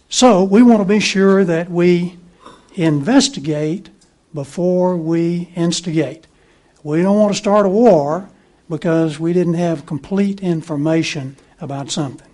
So 0.10 0.44
we 0.44 0.62
want 0.62 0.82
to 0.82 0.86
be 0.86 1.00
sure 1.00 1.44
that 1.46 1.72
we 1.72 2.18
investigate 2.76 3.90
before 4.34 4.98
we 4.98 5.50
instigate. 5.56 6.28
We 6.84 7.02
don't 7.02 7.18
want 7.18 7.34
to 7.34 7.38
start 7.38 7.66
a 7.66 7.70
war 7.70 8.30
because 8.70 9.20
we 9.20 9.34
didn't 9.34 9.54
have 9.54 9.86
complete 9.86 10.42
information 10.42 11.38
about 11.62 11.92
something. 11.92 12.28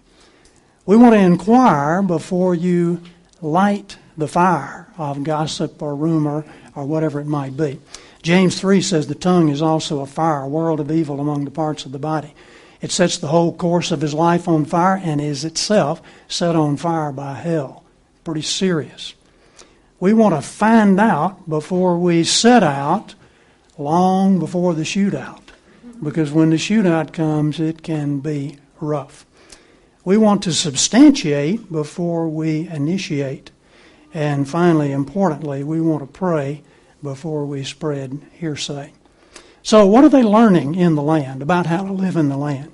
We 0.86 0.98
want 0.98 1.14
to 1.14 1.20
inquire 1.20 2.02
before 2.02 2.56
you 2.56 3.02
light 3.42 3.98
the 4.18 4.28
fire 4.28 4.88
of 4.98 5.24
gossip 5.24 5.82
or 5.82 5.96
rumor 5.96 6.46
or 6.76 6.86
whatever 6.86 7.20
it 7.20 7.28
might 7.28 7.56
be. 7.56 7.80
James 8.22 8.60
3 8.60 8.82
says 8.82 9.08
the 9.08 9.16
tongue 9.16 9.50
is 9.50 9.62
also 9.62 10.02
a 10.02 10.06
fire, 10.06 10.42
a 10.42 10.48
world 10.48 10.80
of 10.80 10.92
evil 10.92 11.20
among 11.20 11.46
the 11.46 11.52
parts 11.52 11.86
of 11.86 11.92
the 11.92 12.00
body. 12.00 12.34
It 12.82 12.92
sets 12.92 13.18
the 13.18 13.28
whole 13.28 13.54
course 13.54 13.92
of 13.92 14.02
his 14.02 14.14
life 14.14 14.48
on 14.48 14.66
fire 14.66 15.00
and 15.04 15.22
is 15.22 15.46
itself 15.46 16.02
set 16.28 16.56
on 16.56 16.78
fire 16.78 17.12
by 17.12 17.36
hell. 17.36 17.84
Pretty 18.24 18.42
serious. 18.42 19.14
We 20.00 20.14
want 20.14 20.36
to 20.36 20.42
find 20.42 21.00
out 21.00 21.50
before 21.50 21.98
we 21.98 22.24
set 22.24 22.64
out, 22.64 23.16
long 23.78 24.40
before 24.40 24.74
the 24.74 24.84
shootout. 24.84 25.42
Because 26.02 26.32
when 26.32 26.52
the 26.52 26.56
shootout 26.56 27.12
comes, 27.12 27.60
it 27.60 27.84
can 27.84 28.20
be 28.20 28.58
rough. 28.80 29.26
We 30.10 30.18
want 30.18 30.42
to 30.42 30.54
substantiate 30.54 31.72
before 31.72 32.28
we 32.28 32.68
initiate. 32.68 33.52
And 34.12 34.50
finally, 34.50 34.92
importantly, 34.92 35.64
we 35.64 35.80
want 35.82 36.02
to 36.02 36.08
pray 36.08 36.64
before 37.04 37.46
we 37.46 37.64
spread 37.64 38.20
hearsay. 38.34 38.92
So, 39.62 39.86
what 39.86 40.04
are 40.04 40.10
they 40.10 40.24
learning 40.24 40.74
in 40.74 40.96
the 40.96 41.04
land 41.04 41.44
about 41.44 41.68
how 41.68 41.84
to 41.84 41.94
live 41.94 42.16
in 42.16 42.28
the 42.28 42.38
land? 42.38 42.72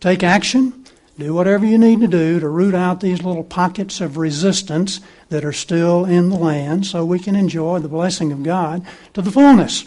Take 0.00 0.22
action, 0.22 0.86
do 1.18 1.34
whatever 1.34 1.66
you 1.66 1.76
need 1.76 2.00
to 2.00 2.08
do 2.08 2.40
to 2.40 2.48
root 2.48 2.74
out 2.74 3.02
these 3.02 3.22
little 3.22 3.44
pockets 3.44 4.00
of 4.00 4.16
resistance 4.16 5.00
that 5.28 5.44
are 5.44 5.52
still 5.52 6.06
in 6.06 6.30
the 6.30 6.38
land 6.38 6.86
so 6.86 7.04
we 7.04 7.18
can 7.18 7.36
enjoy 7.36 7.80
the 7.80 7.88
blessing 7.88 8.32
of 8.32 8.42
God 8.42 8.86
to 9.12 9.20
the 9.20 9.30
fullness. 9.30 9.84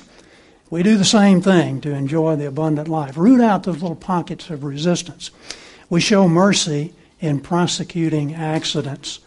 We 0.69 0.83
do 0.83 0.95
the 0.95 1.05
same 1.05 1.41
thing 1.41 1.81
to 1.81 1.91
enjoy 1.91 2.35
the 2.35 2.45
abundant 2.45 2.87
life. 2.87 3.17
Root 3.17 3.41
out 3.41 3.63
those 3.63 3.81
little 3.81 3.95
pockets 3.95 4.51
of 4.51 4.63
resistance. 4.63 5.31
We 5.93 6.01
show 6.01 6.27
mercy 6.27 6.91
in 7.19 7.39
prosecuting 7.39 8.33
accidents. 8.33 9.19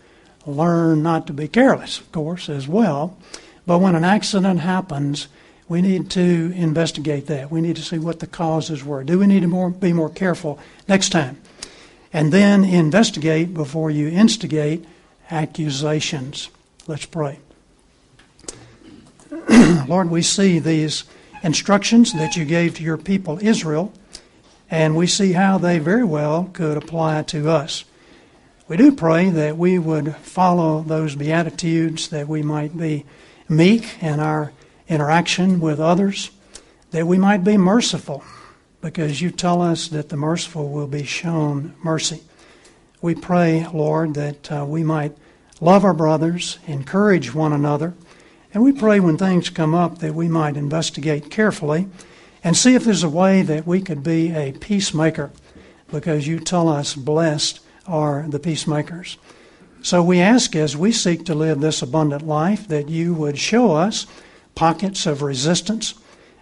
Learn 0.45 1.01
not 1.01 1.29
to 1.29 1.33
be 1.33 1.47
careless, 1.47 2.01
of 2.01 2.11
course, 2.11 2.49
as 2.49 2.67
well. 2.67 3.17
But 3.67 3.79
when 3.79 3.95
an 3.95 4.03
accident 4.03 4.59
happens, 4.59 5.29
we 5.69 5.81
need 5.81 6.11
to 6.11 6.53
investigate 6.57 7.29
that. 7.29 7.53
We 7.53 7.61
need 7.61 7.77
to 7.77 7.85
see 7.85 8.01
what 8.01 8.19
the 8.19 8.27
causes 8.27 8.83
were. 8.83 9.05
Do 9.05 9.21
we 9.21 9.29
need 9.29 9.43
to 9.43 9.47
more, 9.47 9.71
be 9.71 9.93
more 9.93 10.11
careful 10.11 10.59
next 10.89 11.11
time? 11.11 11.41
And 12.13 12.33
then 12.33 12.65
investigate 12.65 13.55
before 13.55 13.93
you 13.93 14.09
instigate 14.09 14.85
accusations. 15.31 16.51
Let's 16.89 17.07
pray. 17.07 17.39
Lord, 19.87 20.11
we 20.11 20.21
see 20.21 20.59
these 20.59 21.05
instructions 21.45 22.13
that 22.15 22.35
you 22.35 22.45
gave 22.45 22.75
to 22.75 22.83
your 22.83 22.99
people 22.99 23.39
Israel, 23.41 23.93
and 24.71 24.97
we 24.97 25.07
see 25.07 25.33
how 25.33 25.59
they 25.59 25.79
very 25.79 26.05
well 26.05 26.51
could 26.53 26.77
apply 26.77 27.23
to 27.23 27.49
us. 27.49 27.85
We 28.69 28.77
do 28.77 28.93
pray 28.93 29.31
that 29.31 29.57
we 29.57 29.79
would 29.79 30.17
follow 30.17 30.83
those 30.83 31.15
Beatitudes, 31.15 32.09
that 32.09 32.27
we 32.27 32.43
might 32.43 32.77
be 32.77 33.05
meek 33.49 34.03
in 34.03 34.19
our 34.19 34.53
interaction 34.89 35.61
with 35.61 35.79
others, 35.79 36.31
that 36.91 37.07
we 37.07 37.17
might 37.17 37.45
be 37.45 37.57
merciful, 37.57 38.25
because 38.81 39.21
you 39.21 39.31
tell 39.31 39.63
us 39.63 39.89
that 39.89 40.09
the 40.09 40.17
merciful 40.17 40.71
will 40.71 40.89
be 40.89 41.05
shown 41.05 41.75
mercy. 41.83 42.23
We 43.01 43.15
pray, 43.15 43.67
Lord, 43.73 44.15
that 44.15 44.51
uh, 44.51 44.65
we 44.67 44.83
might 44.83 45.17
love 45.61 45.85
our 45.85 45.95
brothers, 45.95 46.59
encourage 46.67 47.33
one 47.33 47.53
another, 47.53 47.95
and 48.53 48.65
we 48.65 48.73
pray 48.73 48.99
when 49.01 49.17
things 49.17 49.49
come 49.49 49.75
up 49.75 49.99
that 49.99 50.15
we 50.15 50.29
might 50.29 50.57
investigate 50.57 51.31
carefully 51.31 51.89
and 52.47 52.57
see 52.57 52.77
if 52.77 52.85
there's 52.85 53.03
a 53.03 53.09
way 53.09 53.43
that 53.43 53.67
we 53.67 53.81
could 53.81 54.05
be 54.05 54.33
a 54.33 54.53
peacemaker, 54.53 55.33
because 55.91 56.29
you 56.29 56.39
tell 56.39 56.69
us 56.69 56.95
blessed 56.95 57.59
are 57.89 58.25
the 58.29 58.39
peacemakers. 58.39 59.19
So 59.83 60.01
we 60.01 60.21
ask 60.21 60.55
as 60.55 60.77
we 60.77 60.93
seek 60.93 61.25
to 61.25 61.35
live 61.35 61.61
this 61.61 61.83
abundant 61.83 62.25
life 62.25 62.69
that 62.69 62.89
you 62.89 63.15
would 63.15 63.37
show 63.37 63.73
us 63.73 64.07
pockets 64.55 65.07
of 65.07 65.23
resistance, 65.23 65.95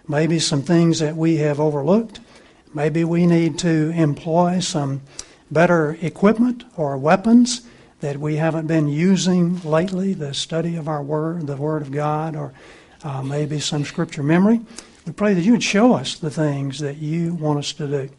maybe 0.07 0.37
some 0.37 0.61
things 0.61 0.99
that 0.99 1.15
we 1.15 1.37
have 1.37 1.59
overlooked. 1.59 2.19
Maybe 2.71 3.03
we 3.03 3.25
need 3.25 3.57
to 3.59 3.89
employ 3.95 4.59
some 4.59 5.01
better 5.49 5.97
equipment 6.01 6.65
or 6.77 6.99
weapons 6.99 7.61
that 8.01 8.17
we 8.17 8.35
haven't 8.35 8.67
been 8.67 8.87
using 8.87 9.59
lately, 9.63 10.13
the 10.13 10.35
study 10.35 10.75
of 10.75 10.87
our 10.87 11.01
Word, 11.01 11.47
the 11.47 11.57
Word 11.57 11.81
of 11.81 11.91
God, 11.91 12.35
or 12.35 12.53
uh, 13.03 13.23
maybe 13.23 13.59
some 13.59 13.83
scripture 13.85 14.21
memory. 14.21 14.61
We 15.05 15.13
pray 15.13 15.33
that 15.35 15.43
you 15.43 15.51
would 15.51 15.63
show 15.63 15.93
us 15.93 16.15
the 16.15 16.31
things 16.31 16.79
that 16.79 16.97
you 16.97 17.35
want 17.35 17.59
us 17.59 17.73
to 17.73 17.87
do. 17.87 18.09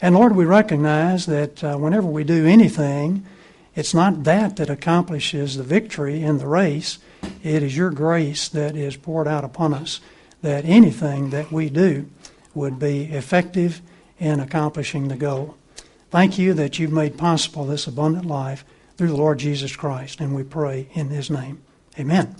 And 0.00 0.14
Lord, 0.14 0.36
we 0.36 0.44
recognize 0.44 1.26
that 1.26 1.62
uh, 1.62 1.76
whenever 1.76 2.06
we 2.06 2.24
do 2.24 2.46
anything, 2.46 3.26
it's 3.74 3.94
not 3.94 4.24
that 4.24 4.56
that 4.56 4.70
accomplishes 4.70 5.56
the 5.56 5.62
victory 5.62 6.22
in 6.22 6.38
the 6.38 6.46
race. 6.46 6.98
It 7.42 7.62
is 7.62 7.76
your 7.76 7.90
grace 7.90 8.48
that 8.48 8.76
is 8.76 8.96
poured 8.96 9.28
out 9.28 9.44
upon 9.44 9.74
us, 9.74 10.00
that 10.42 10.64
anything 10.64 11.30
that 11.30 11.52
we 11.52 11.68
do 11.68 12.08
would 12.54 12.78
be 12.78 13.04
effective 13.04 13.82
in 14.18 14.40
accomplishing 14.40 15.08
the 15.08 15.16
goal. 15.16 15.56
Thank 16.10 16.38
you 16.38 16.54
that 16.54 16.78
you've 16.78 16.92
made 16.92 17.18
possible 17.18 17.64
this 17.64 17.86
abundant 17.86 18.26
life 18.26 18.64
through 18.96 19.08
the 19.08 19.16
Lord 19.16 19.38
Jesus 19.38 19.76
Christ, 19.76 20.20
and 20.20 20.34
we 20.34 20.42
pray 20.42 20.88
in 20.94 21.08
his 21.08 21.30
name. 21.30 21.62
Amen. 21.98 22.36